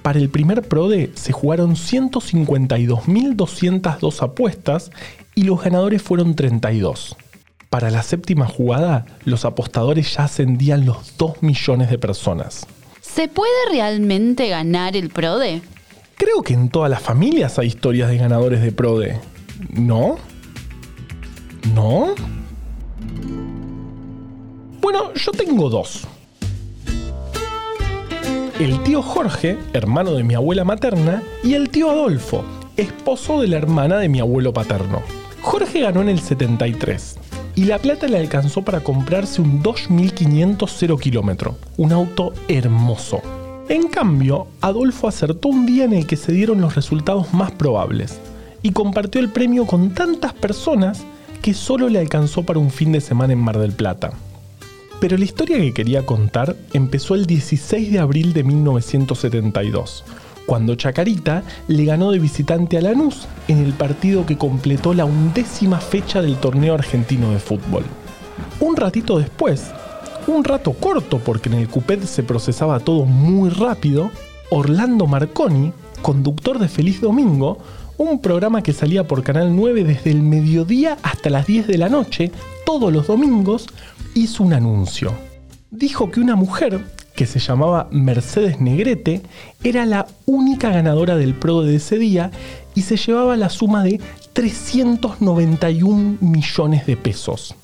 Para 0.04 0.20
el 0.20 0.30
primer 0.30 0.62
PRODE 0.62 1.14
se 1.16 1.32
jugaron 1.32 1.72
152.202 1.72 4.22
apuestas 4.22 4.92
y 5.34 5.46
los 5.46 5.64
ganadores 5.64 6.04
fueron 6.04 6.36
32. 6.36 7.16
Para 7.72 7.90
la 7.90 8.04
séptima 8.04 8.46
jugada, 8.46 9.08
los 9.24 9.46
apostadores 9.46 10.14
ya 10.14 10.26
ascendían 10.26 10.86
los 10.86 11.18
2 11.18 11.42
millones 11.42 11.90
de 11.90 11.98
personas. 11.98 12.68
¿Se 13.16 13.30
puede 13.30 13.54
realmente 13.72 14.50
ganar 14.50 14.98
el 14.98 15.10
PRODE? 15.10 15.62
Creo 16.18 16.42
que 16.42 16.54
en 16.54 16.68
todas 16.68 16.92
las 16.92 17.02
familias 17.02 17.58
hay 17.58 17.68
historias 17.68 18.10
de 18.10 18.18
ganadores 18.18 18.62
de 18.62 18.74
PRODE. 18.74 19.18
¿No? 19.70 20.18
¿No? 21.74 22.14
Bueno, 24.82 25.14
yo 25.14 25.32
tengo 25.32 25.70
dos. 25.70 26.06
El 28.60 28.84
tío 28.84 29.02
Jorge, 29.02 29.60
hermano 29.72 30.12
de 30.12 30.26
mi 30.26 30.34
abuela 30.34 30.66
materna, 30.66 31.24
y 31.42 31.54
el 31.54 31.70
tío 31.70 31.92
Adolfo, 31.92 32.44
esposo 32.76 33.40
de 33.40 33.48
la 33.48 33.56
hermana 33.56 33.98
de 33.98 34.10
mi 34.10 34.20
abuelo 34.20 34.52
paterno. 34.52 35.02
Jorge 35.42 35.80
ganó 35.80 36.02
en 36.02 36.10
el 36.10 36.20
73 36.20 37.20
y 37.56 37.66
la 37.66 37.80
plata 37.80 38.08
le 38.08 38.18
alcanzó 38.18 38.64
para 38.64 38.82
comprarse 38.82 39.42
un 39.42 39.62
2500 39.62 40.76
0 40.78 40.98
kilómetro, 40.98 41.58
un 41.78 41.94
auto 41.94 42.34
hermoso. 42.48 43.22
En 43.70 43.88
cambio, 43.88 44.48
Adolfo 44.62 45.08
acertó 45.08 45.48
un 45.48 45.66
día 45.66 45.86
en 45.86 45.94
el 45.94 46.06
que 46.06 46.18
se 46.18 46.32
dieron 46.32 46.62
los 46.62 46.76
resultados 46.76 47.34
más 47.34 47.52
probables 47.52 48.20
y 48.62 48.72
compartió 48.72 49.22
el 49.22 49.30
premio 49.30 49.66
con 49.66 49.94
tantas 49.94 50.34
personas 50.34 51.04
que 51.42 51.54
solo 51.54 51.90
le 51.90 52.00
alcanzó 52.00 52.44
para 52.44 52.60
un 52.60 52.72
fin 52.72 52.92
de 52.92 53.02
semana 53.02 53.34
en 53.34 53.40
Mar 53.40 53.58
del 53.58 53.72
Plata. 53.72 54.12
Pero 55.00 55.18
la 55.18 55.26
historia 55.26 55.58
que 55.58 55.74
quería 55.74 56.06
contar 56.06 56.56
empezó 56.74 57.16
el 57.16 57.26
16 57.26 57.92
de 57.92 58.00
abril 58.00 58.34
de 58.34 58.44
1972, 58.44 60.04
cuando 60.46 60.76
Chacarita 60.76 61.44
le 61.68 61.86
ganó 61.86 62.12
de 62.12 62.20
visitante 62.20 62.78
a 62.78 62.82
Lanús 62.82 63.28
en 63.48 63.60
el 63.60 63.74
partido 63.74 64.26
que 64.26 64.38
completó 64.38 64.94
la 64.94 65.06
undécima 65.06 65.80
fecha 65.80 66.22
del 66.22 66.38
torneo 66.38 66.74
argentino 66.74 67.32
de 67.32 67.40
fútbol. 67.40 67.84
Un 68.60 68.76
ratito 68.76 69.18
después, 69.20 69.72
un 70.28 70.44
rato 70.44 70.74
corto 70.74 71.20
porque 71.20 71.50
en 71.50 71.56
el 71.56 71.68
Cupet 71.68 72.04
se 72.04 72.24
procesaba 72.24 72.80
todo 72.80 73.06
muy 73.06 73.50
rápido, 73.50 74.12
Orlando 74.50 75.08
Marconi, 75.08 75.72
conductor 76.02 76.60
de 76.60 76.68
Feliz 76.68 77.02
Domingo, 77.02 77.58
un 77.98 78.20
programa 78.20 78.62
que 78.62 78.74
salía 78.74 79.08
por 79.08 79.24
Canal 79.24 79.56
9 79.56 79.84
desde 79.84 80.12
el 80.12 80.22
mediodía 80.22 80.98
hasta 81.02 81.30
las 81.30 81.48
10 81.48 81.68
de 81.68 81.78
la 81.78 81.90
noche, 81.90 82.32
todos 82.66 82.92
los 82.92 83.08
domingos, 83.08 83.68
hizo 84.14 84.44
un 84.44 84.54
anuncio. 84.54 85.14
Dijo 85.72 86.12
que 86.12 86.20
una 86.20 86.36
mujer 86.36 86.82
que 87.16 87.26
se 87.26 87.40
llamaba 87.40 87.88
Mercedes 87.92 88.60
Negrete, 88.60 89.22
era 89.64 89.86
la 89.86 90.08
única 90.26 90.70
ganadora 90.70 91.16
del 91.16 91.34
PRO 91.34 91.62
de 91.62 91.78
ese 91.78 91.98
día 91.98 92.32
y 92.76 92.82
se 92.82 92.98
llevaba 92.98 93.38
la 93.38 93.50
suma 93.50 93.84
de 93.84 94.00
391 94.34 96.18
millones 96.20 96.86
de 96.86 96.98
pesos. 96.98 97.56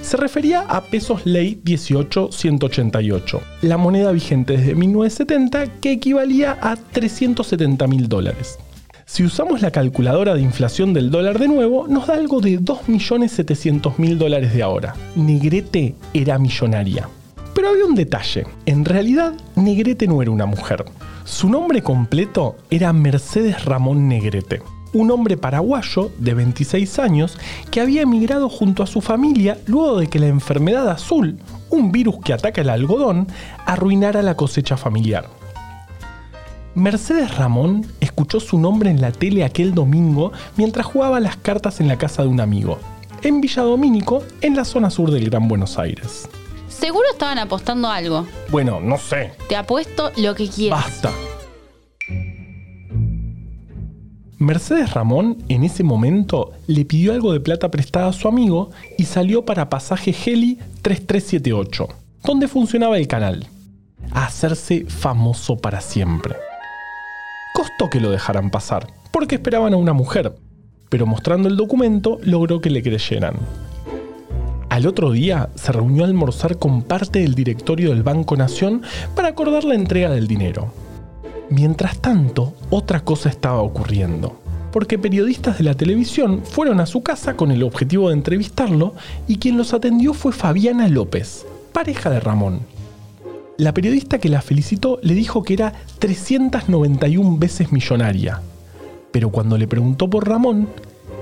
Se 0.00 0.16
refería 0.16 0.60
a 0.60 0.82
pesos 0.82 1.26
ley 1.26 1.60
18188, 1.64 3.40
la 3.62 3.76
moneda 3.76 4.12
vigente 4.12 4.56
desde 4.56 4.74
1970 4.74 5.66
que 5.80 5.92
equivalía 5.92 6.56
a 6.60 6.76
370 6.76 7.86
mil 7.86 8.08
dólares. 8.08 8.58
Si 9.04 9.22
usamos 9.22 9.62
la 9.62 9.70
calculadora 9.70 10.34
de 10.34 10.42
inflación 10.42 10.92
del 10.92 11.10
dólar 11.10 11.38
de 11.38 11.48
nuevo, 11.48 11.86
nos 11.88 12.08
da 12.08 12.14
algo 12.14 12.40
de 12.40 12.58
2.700.000 12.58 14.16
dólares 14.16 14.52
de 14.52 14.62
ahora. 14.64 14.96
Negrete 15.14 15.94
era 16.12 16.38
millonaria. 16.38 17.08
Un 17.86 17.94
detalle. 17.94 18.44
En 18.66 18.84
realidad, 18.84 19.34
Negrete 19.54 20.08
no 20.08 20.20
era 20.20 20.32
una 20.32 20.46
mujer. 20.46 20.84
Su 21.24 21.48
nombre 21.48 21.82
completo 21.82 22.56
era 22.68 22.92
Mercedes 22.92 23.64
Ramón 23.64 24.08
Negrete, 24.08 24.60
un 24.92 25.12
hombre 25.12 25.36
paraguayo 25.36 26.10
de 26.18 26.34
26 26.34 26.98
años 26.98 27.38
que 27.70 27.80
había 27.80 28.02
emigrado 28.02 28.48
junto 28.48 28.82
a 28.82 28.88
su 28.88 29.00
familia 29.00 29.58
luego 29.66 30.00
de 30.00 30.08
que 30.08 30.18
la 30.18 30.26
enfermedad 30.26 30.88
azul, 30.88 31.38
un 31.70 31.92
virus 31.92 32.16
que 32.24 32.32
ataca 32.32 32.60
el 32.60 32.70
algodón, 32.70 33.28
arruinara 33.66 34.20
la 34.20 34.36
cosecha 34.36 34.76
familiar. 34.76 35.28
Mercedes 36.74 37.36
Ramón 37.36 37.86
escuchó 38.00 38.40
su 38.40 38.58
nombre 38.58 38.90
en 38.90 39.00
la 39.00 39.12
tele 39.12 39.44
aquel 39.44 39.74
domingo 39.74 40.32
mientras 40.56 40.86
jugaba 40.86 41.20
las 41.20 41.36
cartas 41.36 41.80
en 41.80 41.86
la 41.86 41.98
casa 41.98 42.22
de 42.22 42.28
un 42.28 42.40
amigo, 42.40 42.80
en 43.22 43.40
Villa 43.40 43.62
Domínico, 43.62 44.24
en 44.40 44.56
la 44.56 44.64
zona 44.64 44.90
sur 44.90 45.12
del 45.12 45.30
Gran 45.30 45.46
Buenos 45.46 45.78
Aires. 45.78 46.28
Seguro 46.78 47.04
estaban 47.10 47.38
apostando 47.38 47.88
algo. 47.88 48.26
Bueno, 48.50 48.80
no 48.80 48.98
sé. 48.98 49.32
Te 49.48 49.56
apuesto 49.56 50.12
lo 50.16 50.34
que 50.34 50.48
quieras. 50.48 50.84
Basta. 50.84 51.10
Mercedes 54.38 54.92
Ramón 54.92 55.42
en 55.48 55.64
ese 55.64 55.82
momento 55.82 56.52
le 56.66 56.84
pidió 56.84 57.14
algo 57.14 57.32
de 57.32 57.40
plata 57.40 57.70
prestada 57.70 58.08
a 58.08 58.12
su 58.12 58.28
amigo 58.28 58.70
y 58.98 59.04
salió 59.04 59.46
para 59.46 59.70
pasaje 59.70 60.10
Heli 60.10 60.58
3378, 60.82 61.88
donde 62.22 62.46
funcionaba 62.46 62.98
el 62.98 63.08
canal, 63.08 63.48
a 64.10 64.26
hacerse 64.26 64.84
famoso 64.84 65.56
para 65.56 65.80
siempre. 65.80 66.36
Costó 67.54 67.88
que 67.88 68.00
lo 68.00 68.10
dejaran 68.10 68.50
pasar, 68.50 68.86
porque 69.10 69.36
esperaban 69.36 69.72
a 69.72 69.78
una 69.78 69.94
mujer, 69.94 70.36
pero 70.90 71.06
mostrando 71.06 71.48
el 71.48 71.56
documento 71.56 72.18
logró 72.22 72.60
que 72.60 72.68
le 72.68 72.82
creyeran. 72.82 73.36
Al 74.76 74.86
otro 74.86 75.10
día 75.10 75.48
se 75.54 75.72
reunió 75.72 76.04
a 76.04 76.06
almorzar 76.06 76.58
con 76.58 76.82
parte 76.82 77.20
del 77.20 77.34
directorio 77.34 77.88
del 77.88 78.02
Banco 78.02 78.36
Nación 78.36 78.82
para 79.14 79.28
acordar 79.28 79.64
la 79.64 79.74
entrega 79.74 80.10
del 80.10 80.26
dinero. 80.26 80.70
Mientras 81.48 81.96
tanto, 81.96 82.52
otra 82.68 83.00
cosa 83.00 83.30
estaba 83.30 83.62
ocurriendo, 83.62 84.38
porque 84.72 84.98
periodistas 84.98 85.56
de 85.56 85.64
la 85.64 85.72
televisión 85.72 86.42
fueron 86.44 86.78
a 86.80 86.84
su 86.84 87.02
casa 87.02 87.38
con 87.38 87.52
el 87.52 87.62
objetivo 87.62 88.08
de 88.08 88.16
entrevistarlo 88.16 88.92
y 89.26 89.38
quien 89.38 89.56
los 89.56 89.72
atendió 89.72 90.12
fue 90.12 90.32
Fabiana 90.32 90.88
López, 90.88 91.46
pareja 91.72 92.10
de 92.10 92.20
Ramón. 92.20 92.60
La 93.56 93.72
periodista 93.72 94.18
que 94.18 94.28
la 94.28 94.42
felicitó 94.42 94.98
le 95.00 95.14
dijo 95.14 95.42
que 95.42 95.54
era 95.54 95.72
391 96.00 97.38
veces 97.38 97.72
millonaria, 97.72 98.42
pero 99.10 99.30
cuando 99.30 99.56
le 99.56 99.68
preguntó 99.68 100.10
por 100.10 100.28
Ramón, 100.28 100.68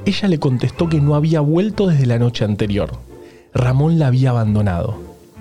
ella 0.06 0.26
le 0.26 0.40
contestó 0.40 0.88
que 0.88 1.00
no 1.00 1.14
había 1.14 1.38
vuelto 1.38 1.86
desde 1.86 2.06
la 2.06 2.18
noche 2.18 2.44
anterior. 2.44 3.13
Ramón 3.54 4.00
la 4.00 4.08
había 4.08 4.30
abandonado. 4.30 4.98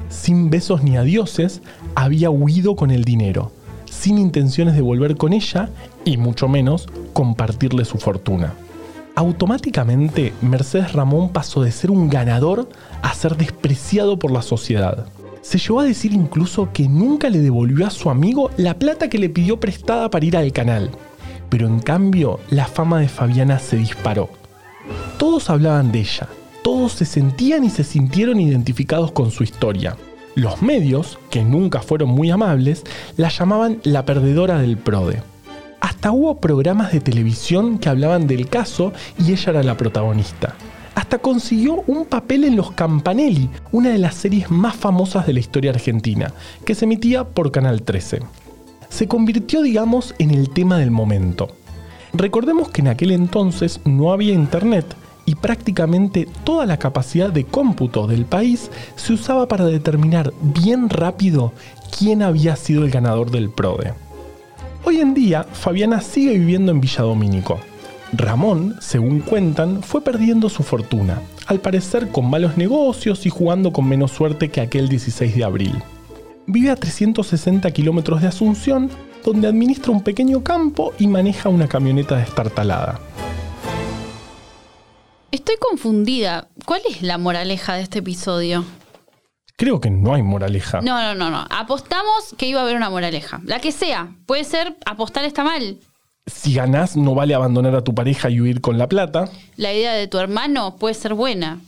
Sin 0.10 0.52
besos 0.52 0.84
ni 0.84 0.97
adioses, 0.97 1.62
había 1.95 2.30
huido 2.30 2.76
con 2.76 2.91
el 2.91 3.04
dinero, 3.04 3.52
sin 3.89 4.19
intenciones 4.19 4.76
de 4.76 4.82
volver 4.82 5.17
con 5.17 5.34
ella 5.34 5.69
y 6.06 6.17
mucho 6.17 6.47
menos 6.47 6.88
compartirle 7.13 7.86
su 7.86 7.97
fortuna. 7.97 8.54
Automáticamente, 9.15 10.32
Mercedes 10.41 10.93
Ramón 10.93 11.30
pasó 11.30 11.63
de 11.63 11.71
ser 11.71 11.89
un 11.89 12.08
ganador 12.08 12.69
a 13.02 13.13
ser 13.15 13.36
despreciado 13.36 14.19
por 14.19 14.32
la 14.32 14.43
sociedad. 14.43 15.08
Se 15.41 15.58
llevó 15.58 15.80
a 15.80 15.86
decir 15.86 16.13
incluso 16.13 16.69
que 16.71 16.88
nunca 16.88 17.32
le 17.32 17.39
devolvió 17.39 17.88
a 17.88 17.91
su 17.91 18.12
amigo 18.12 18.52
la 18.58 18.78
plata 18.78 19.10
que 19.10 19.17
le 19.17 19.30
pidió 19.30 19.60
prestada 19.60 20.12
para 20.12 20.26
ir 20.26 20.38
al 20.38 20.52
canal. 20.52 20.91
Pero 21.49 21.67
en 21.67 21.80
cambio, 21.80 22.39
la 22.52 22.65
fama 22.65 22.99
de 22.99 23.08
Fabiana 23.08 23.58
se 23.58 23.78
disparó. 23.78 24.30
Todos 25.17 25.49
hablaban 25.49 25.91
de 25.91 25.99
ella, 25.99 26.28
todos 26.63 26.93
se 26.93 27.06
sentían 27.06 27.63
y 27.65 27.69
se 27.69 27.84
sintieron 27.84 28.39
identificados 28.39 29.12
con 29.12 29.32
su 29.32 29.43
historia. 29.43 29.97
Los 30.34 30.62
medios, 30.62 31.19
que 31.30 31.43
nunca 31.43 31.82
fueron 31.82 32.10
muy 32.10 32.32
amables, 32.32 32.84
la 33.17 33.30
llamaban 33.30 33.80
la 33.84 34.06
perdedora 34.06 34.58
del 34.58 34.78
PRODE. 34.78 35.21
Hasta 35.82 36.12
hubo 36.12 36.39
programas 36.39 36.93
de 36.93 37.02
televisión 37.02 37.78
que 37.78 37.89
hablaban 37.89 38.26
del 38.26 38.47
caso 38.47 38.93
y 39.19 39.34
ella 39.34 39.52
era 39.52 39.63
la 39.63 39.78
protagonista. 39.78 40.56
Hasta 40.95 41.17
consiguió 41.17 41.84
un 41.86 42.06
papel 42.06 42.45
en 42.45 42.56
Los 42.56 42.71
Campanelli, 42.71 43.49
una 43.71 43.89
de 43.89 43.97
las 43.97 44.15
series 44.15 44.49
más 44.49 44.76
famosas 44.76 45.28
de 45.28 45.34
la 45.34 45.41
historia 45.41 45.71
argentina, 45.71 46.34
que 46.65 46.76
se 46.76 46.86
emitía 46.86 47.26
por 47.26 47.52
Canal 47.52 47.82
13. 47.82 48.21
Se 48.89 49.08
convirtió, 49.08 49.62
digamos, 49.62 50.15
en 50.17 50.32
el 50.32 50.49
tema 50.49 50.78
del 50.78 50.91
momento. 50.91 51.49
Recordemos 52.13 52.69
que 52.69 52.82
en 52.82 52.88
aquel 52.88 53.12
entonces 53.12 53.82
no 53.86 54.13
había 54.13 54.34
internet 54.34 54.86
y 55.25 55.36
prácticamente 55.36 56.27
toda 56.43 56.65
la 56.65 56.77
capacidad 56.77 57.29
de 57.29 57.45
cómputo 57.45 58.07
del 58.07 58.25
país 58.25 58.69
se 58.95 59.13
usaba 59.13 59.47
para 59.47 59.65
determinar 59.65 60.33
bien 60.41 60.89
rápido 60.89 61.53
quién 61.97 62.23
había 62.23 62.55
sido 62.55 62.83
el 62.83 62.91
ganador 62.91 63.31
del 63.31 63.49
PRODE. 63.49 63.93
Hoy 64.86 64.99
en 64.99 65.13
día, 65.13 65.43
Fabiana 65.43 66.01
sigue 66.01 66.38
viviendo 66.38 66.71
en 66.71 66.81
Villa 66.81 67.03
Domínico. 67.03 67.59
Ramón, 68.12 68.75
según 68.79 69.21
cuentan, 69.21 69.81
fue 69.81 70.01
perdiendo 70.01 70.49
su 70.49 70.62
fortuna, 70.62 71.21
al 71.47 71.59
parecer 71.62 72.09
con 72.09 72.29
malos 72.29 72.57
negocios 72.57 73.25
y 73.25 73.29
jugando 73.29 73.71
con 73.71 73.88
menos 73.88 74.12
suerte 74.12 74.49
que 74.49 74.62
aquel 74.62 74.89
16 74.89 75.36
de 75.36 75.43
abril. 75.43 75.73
Vive 76.45 76.69
a 76.69 76.75
360 76.75 77.71
kilómetros 77.71 78.21
de 78.21 78.27
Asunción, 78.27 78.89
donde 79.23 79.47
administra 79.47 79.91
un 79.91 80.03
pequeño 80.03 80.43
campo 80.43 80.93
y 80.99 81.07
maneja 81.07 81.47
una 81.47 81.67
camioneta 81.67 82.17
destartalada. 82.17 82.99
Estoy 85.34 85.56
confundida. 85.58 86.48
¿Cuál 86.63 86.82
es 86.88 87.02
la 87.02 87.17
moraleja 87.17 87.74
de 87.74 87.82
este 87.82 88.00
episodio? 88.00 88.63
Creo 89.58 89.82
que 89.82 89.89
no 89.89 90.13
hay 90.13 90.22
moraleja. 90.22 90.82
No, 90.82 91.02
no, 91.02 91.15
no, 91.15 91.32
no. 91.32 91.48
Apostamos 91.50 92.36
que 92.38 92.46
iba 92.46 92.60
a 92.60 92.63
haber 92.63 92.76
una 92.76 92.91
moraleja. 92.91 93.41
La 93.43 93.58
que 93.58 93.72
sea. 93.72 94.15
Puede 94.28 94.43
ser 94.43 94.78
apostar 94.86 95.26
está 95.26 95.43
mal. 95.43 95.80
Si 96.28 96.54
ganás, 96.54 96.96
no 96.96 97.15
vale 97.15 97.34
abandonar 97.34 97.74
a 97.74 97.84
tu 97.84 97.96
pareja 97.96 98.30
y 98.30 98.41
huir 98.41 98.62
con 98.62 98.78
la 98.78 98.88
plata. 98.88 99.28
La 99.56 99.74
idea 99.74 99.93
de 99.93 100.08
tu 100.08 100.19
hermano 100.19 100.76
puede 100.76 100.93
ser 100.93 101.15
buena. 101.15 101.60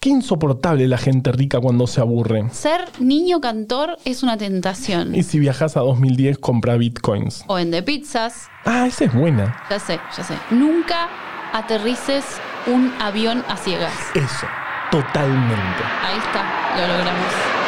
Qué 0.00 0.08
insoportable 0.08 0.88
la 0.88 0.96
gente 0.96 1.30
rica 1.30 1.60
cuando 1.60 1.86
se 1.86 2.00
aburre. 2.00 2.48
Ser 2.52 2.88
niño 3.00 3.42
cantor 3.42 3.98
es 4.06 4.22
una 4.22 4.38
tentación. 4.38 5.14
Y 5.14 5.24
si 5.24 5.38
viajas 5.38 5.76
a 5.76 5.80
2010, 5.80 6.38
compra 6.38 6.78
bitcoins. 6.78 7.44
O 7.48 7.58
en 7.58 7.70
de 7.70 7.82
pizzas. 7.82 8.48
Ah, 8.64 8.86
esa 8.86 9.04
es 9.04 9.12
buena. 9.12 9.62
Ya 9.68 9.78
sé, 9.78 10.00
ya 10.16 10.24
sé. 10.24 10.34
Nunca 10.50 11.10
aterrices 11.52 12.24
un 12.66 12.92
avión 13.00 13.44
a 13.48 13.56
ciegas. 13.56 13.94
Eso, 14.14 14.46
totalmente. 14.90 15.82
Ahí 16.02 16.18
está, 16.18 16.44
lo 16.76 16.86
logramos. 16.96 17.60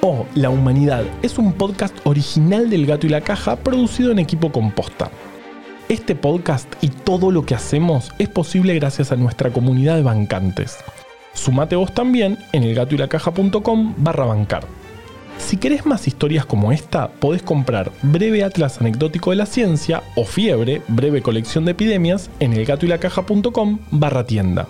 Oh, 0.00 0.26
La 0.34 0.48
Humanidad 0.48 1.04
es 1.22 1.38
un 1.38 1.52
podcast 1.52 1.94
original 2.04 2.70
del 2.70 2.86
Gato 2.86 3.06
y 3.06 3.10
la 3.10 3.20
Caja 3.20 3.56
producido 3.56 4.12
en 4.12 4.20
equipo 4.20 4.52
composta. 4.52 5.10
Este 5.88 6.14
podcast 6.14 6.72
y 6.80 6.88
todo 6.88 7.30
lo 7.30 7.44
que 7.44 7.54
hacemos 7.54 8.12
es 8.18 8.28
posible 8.28 8.74
gracias 8.74 9.10
a 9.10 9.16
nuestra 9.16 9.50
comunidad 9.50 9.96
de 9.96 10.02
bancantes. 10.02 10.78
Sumate 11.32 11.76
vos 11.76 11.92
también 11.92 12.38
en 12.52 12.62
elgatoylacaja.com 12.62 13.94
barra 13.98 14.24
bancar. 14.24 14.77
Si 15.38 15.56
querés 15.56 15.86
más 15.86 16.06
historias 16.06 16.44
como 16.44 16.72
esta, 16.72 17.08
podés 17.08 17.42
comprar 17.42 17.90
Breve 18.02 18.44
Atlas 18.44 18.80
Anecdótico 18.80 19.30
de 19.30 19.36
la 19.36 19.46
Ciencia 19.46 20.02
o 20.14 20.24
Fiebre, 20.24 20.82
breve 20.88 21.22
colección 21.22 21.64
de 21.64 21.70
epidemias, 21.70 22.30
en 22.40 22.52
elgatoylacaja.com 22.52 23.78
barra 23.90 24.24
tienda. 24.24 24.68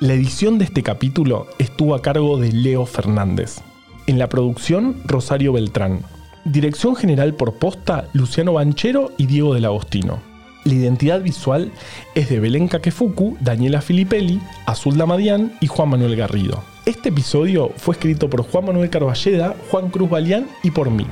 La 0.00 0.14
edición 0.14 0.58
de 0.58 0.64
este 0.64 0.82
capítulo 0.82 1.46
estuvo 1.58 1.94
a 1.94 2.02
cargo 2.02 2.38
de 2.38 2.52
Leo 2.52 2.86
Fernández. 2.86 3.60
En 4.06 4.18
la 4.18 4.28
producción, 4.28 4.96
Rosario 5.04 5.52
Beltrán. 5.52 6.00
Dirección 6.44 6.96
general 6.96 7.34
por 7.34 7.54
posta, 7.54 8.08
Luciano 8.12 8.54
Banchero 8.54 9.12
y 9.18 9.26
Diego 9.26 9.54
del 9.54 9.66
Agostino. 9.66 10.20
La 10.64 10.74
identidad 10.74 11.20
visual 11.20 11.70
es 12.14 12.28
de 12.28 12.40
Belén 12.40 12.68
Kakefuku, 12.68 13.36
Daniela 13.40 13.80
Filipelli, 13.80 14.40
Azul 14.66 14.96
Damadian 14.96 15.52
y 15.60 15.66
Juan 15.66 15.90
Manuel 15.90 16.16
Garrido. 16.16 16.62
Este 16.88 17.10
episodio 17.10 17.70
fue 17.76 17.96
escrito 17.96 18.30
por 18.30 18.42
Juan 18.50 18.64
Manuel 18.64 18.88
Carballeda, 18.88 19.54
Juan 19.70 19.90
Cruz 19.90 20.08
Balián 20.08 20.48
y 20.62 20.70
por 20.70 20.88
mí. 20.88 21.06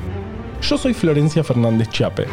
Yo 0.62 0.78
soy 0.78 0.94
Florencia 0.94 1.44
Fernández 1.44 1.90
Chiape. 1.90 2.26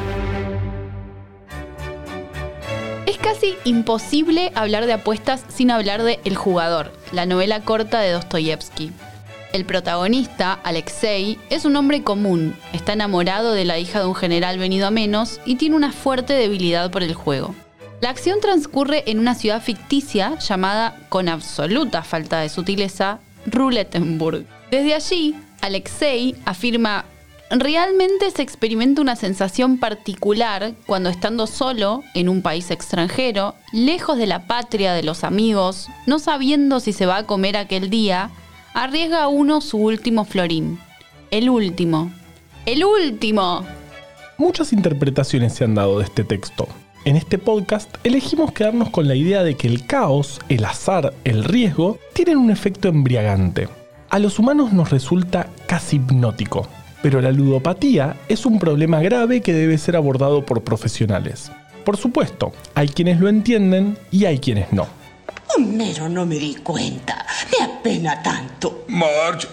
Es 3.06 3.18
casi 3.18 3.56
imposible 3.66 4.54
hablar 4.56 4.86
de 4.86 4.94
apuestas 4.94 5.44
sin 5.50 5.72
hablar 5.72 6.04
de 6.04 6.22
El 6.24 6.38
jugador, 6.38 6.94
la 7.12 7.26
novela 7.26 7.66
corta 7.66 8.00
de 8.00 8.12
Dostoyevsky. 8.12 8.94
El 9.52 9.66
protagonista, 9.66 10.54
Alexei, 10.64 11.38
es 11.50 11.66
un 11.66 11.76
hombre 11.76 12.02
común, 12.02 12.56
está 12.72 12.94
enamorado 12.94 13.52
de 13.52 13.66
la 13.66 13.78
hija 13.78 14.00
de 14.00 14.06
un 14.06 14.16
general 14.16 14.58
venido 14.58 14.88
a 14.88 14.92
menos 14.92 15.42
y 15.44 15.56
tiene 15.56 15.76
una 15.76 15.92
fuerte 15.92 16.32
debilidad 16.32 16.92
por 16.92 17.04
el 17.04 17.14
juego. 17.14 17.54
La 18.00 18.10
acción 18.10 18.40
transcurre 18.40 19.04
en 19.08 19.20
una 19.20 19.36
ciudad 19.36 19.62
ficticia 19.62 20.40
llamada, 20.40 20.96
con 21.10 21.28
absoluta 21.28 22.04
falta 22.04 22.40
de 22.40 22.48
sutileza, 22.48 23.20
Rulettenburg. 23.46 24.46
Desde 24.72 24.94
allí, 24.94 25.36
Alexei 25.62 26.36
afirma, 26.46 27.06
realmente 27.50 28.32
se 28.32 28.42
experimenta 28.42 29.02
una 29.02 29.16
sensación 29.16 29.78
particular 29.78 30.74
cuando 30.86 31.10
estando 31.10 31.48
solo 31.48 32.04
en 32.14 32.30
un 32.30 32.42
país 32.42 32.72
extranjero, 32.72 33.56
lejos 33.72 34.18
de 34.18 34.28
la 34.28 34.48
patria 34.48 34.94
de 34.94 35.04
los 35.04 35.24
amigos, 35.24 35.90
no 36.08 36.20
sabiendo 36.20 36.80
si 36.80 36.94
se 36.94 37.06
va 37.06 37.18
a 37.18 37.26
comer 37.26 37.58
aquel 37.58 37.90
día, 37.90 38.30
arriesga 38.74 39.28
uno 39.28 39.62
su 39.62 39.78
último 39.78 40.26
florín. 40.26 40.80
El 41.32 41.50
último. 41.50 42.12
¡El 42.66 42.86
último! 42.86 43.66
Muchas 44.38 44.74
interpretaciones 44.74 45.54
se 45.54 45.64
han 45.64 45.76
dado 45.76 46.00
de 46.00 46.06
este 46.06 46.24
texto. 46.24 46.68
En 47.06 47.18
este 47.18 47.38
podcast 47.38 47.94
elegimos 48.06 48.54
quedarnos 48.54 48.90
con 48.90 49.10
la 49.10 49.16
idea 49.16 49.44
de 49.44 49.56
que 49.58 49.68
el 49.68 49.86
caos, 49.86 50.40
el 50.48 50.64
azar, 50.64 51.14
el 51.26 51.44
riesgo 51.44 52.00
tienen 52.14 52.38
un 52.38 52.50
efecto 52.50 52.88
embriagante. 52.88 53.68
A 54.10 54.20
los 54.20 54.40
humanos 54.40 54.72
nos 54.72 54.90
resulta 54.90 55.50
casi 55.68 55.98
hipnótico, 55.98 56.66
pero 57.02 57.20
la 57.20 57.34
ludopatía 57.34 58.16
es 58.30 58.46
un 58.46 58.58
problema 58.58 59.02
grave 59.02 59.42
que 59.42 59.52
debe 59.52 59.78
ser 59.78 59.98
abordado 59.98 60.46
por 60.46 60.64
profesionales. 60.64 61.52
Por 61.84 61.98
supuesto, 61.98 62.54
hay 62.74 62.88
quienes 62.88 63.20
lo 63.20 63.28
entienden 63.28 63.98
y 64.10 64.24
hay 64.24 64.40
quienes 64.40 64.72
no. 64.72 64.88
Homero, 65.58 66.08
no 66.08 66.26
me 66.26 66.36
di 66.36 66.56
cuenta. 66.56 67.26
Me 67.52 67.66
apena 67.66 68.24
tanto. 68.24 68.86
Marge, 68.88 69.50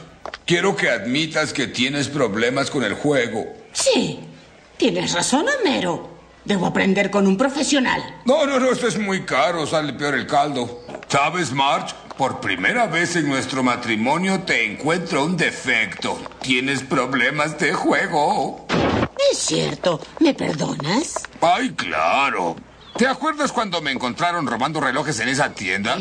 quiero 0.47 0.77
que 0.77 0.89
admitas 0.89 1.53
que 1.53 1.67
tienes 1.67 2.07
problemas 2.07 2.71
con 2.71 2.85
el 2.85 2.95
juego. 2.95 3.45
Sí, 3.73 4.21
tienes 4.77 5.13
razón, 5.15 5.47
Homero. 5.61 6.10
Debo 6.45 6.67
aprender 6.67 7.11
con 7.11 7.27
un 7.27 7.37
profesional. 7.37 8.03
No, 8.25 8.47
no, 8.47 8.59
no, 8.59 8.71
esto 8.71 8.89
es 8.89 8.99
muy 8.99 9.23
caro, 9.23 9.67
sale 9.67 9.93
peor 9.93 10.15
el 10.15 10.27
caldo. 10.27 10.83
¿Sabes, 11.09 11.53
Marge? 11.53 11.95
Por 12.17 12.41
primera 12.41 12.87
vez 12.87 13.17
en 13.17 13.29
nuestro 13.29 13.63
matrimonio 13.63 14.41
te 14.41 14.65
encuentro 14.65 15.25
un 15.25 15.37
defecto. 15.37 16.19
Tienes 16.43 16.83
problemas 16.83 17.59
de 17.59 17.73
juego. 17.73 18.67
Es 19.31 19.39
cierto. 19.39 20.01
¿Me 20.19 20.35
perdonas? 20.35 21.15
Ay, 21.41 21.71
claro. 21.71 22.57
¿Te 22.97 23.07
acuerdas 23.07 23.53
cuando 23.53 23.81
me 23.81 23.93
encontraron 23.93 24.47
robando 24.47 24.81
relojes 24.81 25.19
en 25.21 25.29
esa 25.29 25.53
tienda? 25.55 25.97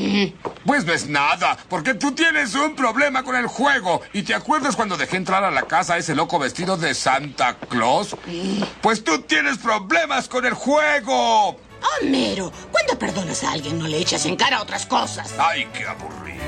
Pues 0.66 0.86
ves 0.86 1.08
nada, 1.08 1.58
porque 1.70 1.94
tú 1.94 2.12
tienes 2.12 2.56
un 2.56 2.76
problema 2.76 3.24
con 3.24 3.36
el 3.36 3.48
juego. 3.48 4.02
¿Y 4.14 4.24
te 4.24 4.34
acuerdas 4.34 4.76
cuando 4.76 4.98
dejé 4.98 5.18
entrar 5.18 5.44
a 5.44 5.52
la 5.52 5.64
casa 5.64 5.94
a 5.94 5.98
ese 5.98 6.16
loco 6.16 6.40
vestido 6.40 6.78
de 6.78 6.94
Santa 6.94 7.56
Claus? 7.70 8.16
Pues 8.82 9.04
tú 9.04 9.22
tienes 9.22 9.58
problemas 9.60 10.28
con 10.28 10.46
el 10.46 10.54
juego. 10.54 11.58
Homero, 12.02 12.52
cuando 12.72 13.00
perdonas 13.00 13.44
a 13.44 13.52
alguien 13.52 13.80
no 13.80 13.88
le 13.88 13.98
echas 13.98 14.26
en 14.26 14.36
cara 14.36 14.62
otras 14.62 14.86
cosas. 14.86 15.34
Ay, 15.40 15.68
qué 15.74 15.86
aburrido. 15.86 16.44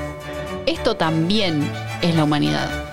Esto 0.66 0.96
también 0.96 1.70
es 2.02 2.14
la 2.14 2.24
humanidad. 2.24 2.91